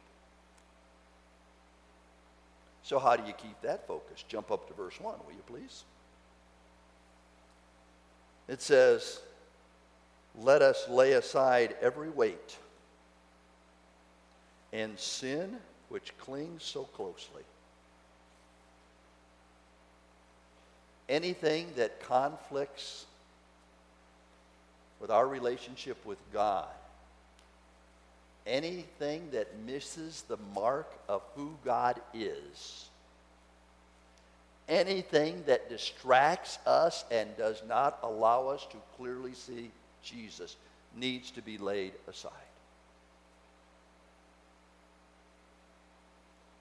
So, 2.83 2.99
how 2.99 3.15
do 3.15 3.25
you 3.25 3.33
keep 3.33 3.59
that 3.63 3.87
focus? 3.87 4.23
Jump 4.27 4.51
up 4.51 4.67
to 4.67 4.75
verse 4.75 5.01
1, 5.01 5.15
will 5.25 5.33
you 5.33 5.41
please? 5.47 5.85
It 8.47 8.61
says, 8.61 9.21
Let 10.39 10.61
us 10.61 10.87
lay 10.87 11.13
aside 11.13 11.75
every 11.81 12.11
weight 12.11 12.57
and 14.71 14.97
sin 14.97 15.57
which 15.89 16.17
clings 16.17 16.63
so 16.63 16.83
closely. 16.83 17.43
Anything 21.07 21.67
that 21.75 22.01
conflicts 22.01 23.05
with 24.99 25.09
our 25.09 25.27
relationship 25.27 26.05
with 26.05 26.19
God 26.31 26.67
anything 28.49 29.29
that 29.31 29.59
misses 29.65 30.23
the 30.23 30.37
mark 30.53 30.91
of 31.07 31.21
who 31.35 31.55
God 31.63 32.01
is, 32.13 32.89
anything 34.67 35.43
that 35.45 35.69
distracts 35.69 36.59
us 36.65 37.05
and 37.11 37.29
does 37.37 37.61
not 37.67 37.99
allow 38.03 38.47
us 38.47 38.65
to 38.71 38.77
clearly 38.97 39.33
see 39.33 39.71
Jesus, 40.03 40.55
needs 40.95 41.31
to 41.31 41.41
be 41.41 41.57
laid 41.57 41.93
aside. 42.07 42.31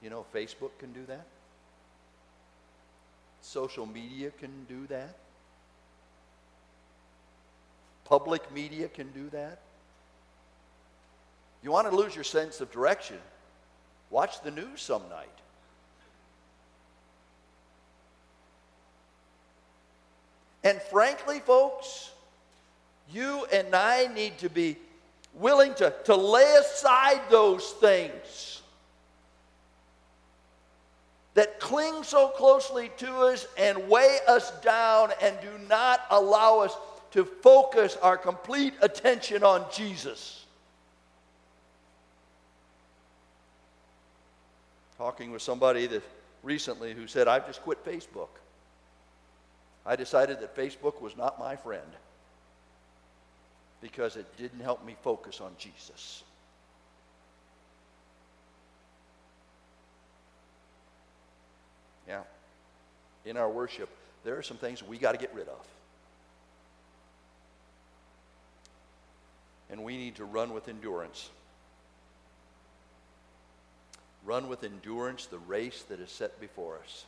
You 0.03 0.11
know, 0.11 0.25
Facebook 0.35 0.71
can 0.79 0.93
do 0.93 1.05
that. 1.07 1.27
Social 3.41 3.87
media 3.87 4.31
can 4.39 4.51
do 4.69 4.87
that. 4.89 5.17
Public 8.05 8.53
media 8.53 8.89
can 8.89 9.11
do 9.13 9.29
that. 9.31 9.61
You 11.63 11.73
want 11.73 11.91
to 11.91 11.97
lose 11.97 12.15
your 12.15 12.25
sense 12.25 12.61
of 12.61 12.71
direction? 12.71 13.19
Watch 14.11 14.43
the 14.43 14.51
news 14.51 14.81
some 14.81 15.03
night. 15.11 15.29
And 20.65 20.81
frankly, 20.83 21.41
folks, 21.41 22.11
you 23.11 23.47
and 23.53 23.75
I 23.75 24.09
need 24.09 24.39
to 24.39 24.49
be 24.49 24.77
willing 25.35 25.75
to, 25.75 25.95
to 26.05 26.17
lay 26.17 26.57
aside 26.61 27.21
those 27.31 27.71
things 27.73 28.58
that 31.39 31.61
cling 31.61 32.03
so 32.03 32.27
closely 32.27 32.91
to 32.97 33.09
us 33.19 33.47
and 33.57 33.89
weigh 33.89 34.19
us 34.27 34.51
down 34.61 35.11
and 35.23 35.37
do 35.41 35.69
not 35.69 36.01
allow 36.11 36.59
us 36.59 36.77
to 37.13 37.25
focus 37.25 37.97
our 38.03 38.17
complete 38.17 38.75
attention 38.83 39.45
on 39.45 39.65
Jesus. 39.73 40.45
talking 44.97 45.31
with 45.31 45.41
somebody 45.41 45.87
that 45.87 46.03
recently 46.43 46.93
who 46.93 47.07
said, 47.07 47.29
I've 47.29 47.47
just 47.47 47.63
quit 47.63 47.85
Facebook. 47.85 48.31
I 49.87 49.95
decided 49.95 50.41
that 50.41 50.57
Facebook 50.57 51.01
was 51.01 51.17
not 51.17 51.39
my 51.39 51.55
friend 51.55 51.87
because 53.81 54.17
it 54.17 54.27
didn't 54.37 54.59
help 54.59 54.85
me 54.85 54.97
focus 55.03 55.41
on 55.41 55.53
Jesus. 55.57 56.25
Yeah. 62.09 62.23
In 63.25 63.37
our 63.37 63.51
worship, 63.51 63.91
there 64.25 64.37
are 64.39 64.43
some 64.43 64.57
things 64.57 64.83
we 64.83 64.99
got 64.99 65.13
to 65.13 65.19
get 65.19 65.35
rid 65.35 65.49
of. 65.49 65.67
And 69.71 69.85
we 69.85 69.97
need 69.99 70.17
to 70.17 70.25
run 70.25 70.55
with 70.55 70.69
endurance 70.69 71.29
run 74.29 74.51
with 74.51 74.63
endurance 74.63 75.25
the 75.25 75.39
race 75.39 75.83
that 75.89 76.01
is 76.01 76.11
set 76.11 76.39
before 76.39 76.79
us. 76.85 77.07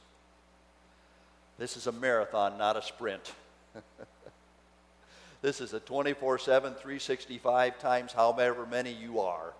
This 1.58 1.76
is 1.76 1.86
a 1.86 1.92
marathon, 1.92 2.56
not 2.56 2.78
a 2.78 2.82
sprint. 2.82 3.34
this 5.42 5.60
is 5.60 5.74
a 5.74 5.80
24 5.80 6.38
7, 6.38 6.72
365 6.72 7.78
times 7.78 8.12
however 8.14 8.64
many 8.64 8.90
you 8.90 9.20
are. 9.20 9.52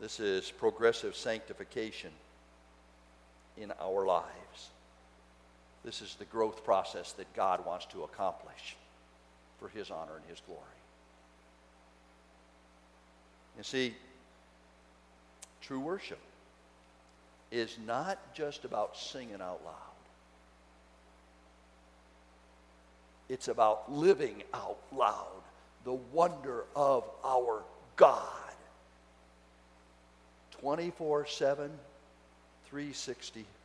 This 0.00 0.20
is 0.20 0.50
progressive 0.50 1.16
sanctification 1.16 2.10
in 3.56 3.72
our 3.80 4.04
lives. 4.04 4.70
This 5.84 6.02
is 6.02 6.16
the 6.16 6.24
growth 6.26 6.64
process 6.64 7.12
that 7.12 7.32
God 7.34 7.64
wants 7.64 7.86
to 7.86 8.02
accomplish 8.02 8.76
for 9.58 9.68
His 9.68 9.90
honor 9.90 10.16
and 10.16 10.24
His 10.28 10.40
glory. 10.46 10.62
You 13.56 13.62
see, 13.62 13.94
true 15.62 15.80
worship 15.80 16.18
is 17.50 17.78
not 17.86 18.18
just 18.34 18.64
about 18.64 18.96
singing 18.96 19.40
out 19.40 19.60
loud. 19.64 19.74
It's 23.28 23.48
about 23.48 23.90
living 23.90 24.42
out 24.52 24.78
loud 24.94 25.42
the 25.84 25.94
wonder 25.94 26.64
of 26.74 27.04
our 27.24 27.62
God. 27.96 28.45
24 30.60 31.26
7, 31.26 31.70
365. 32.70 33.55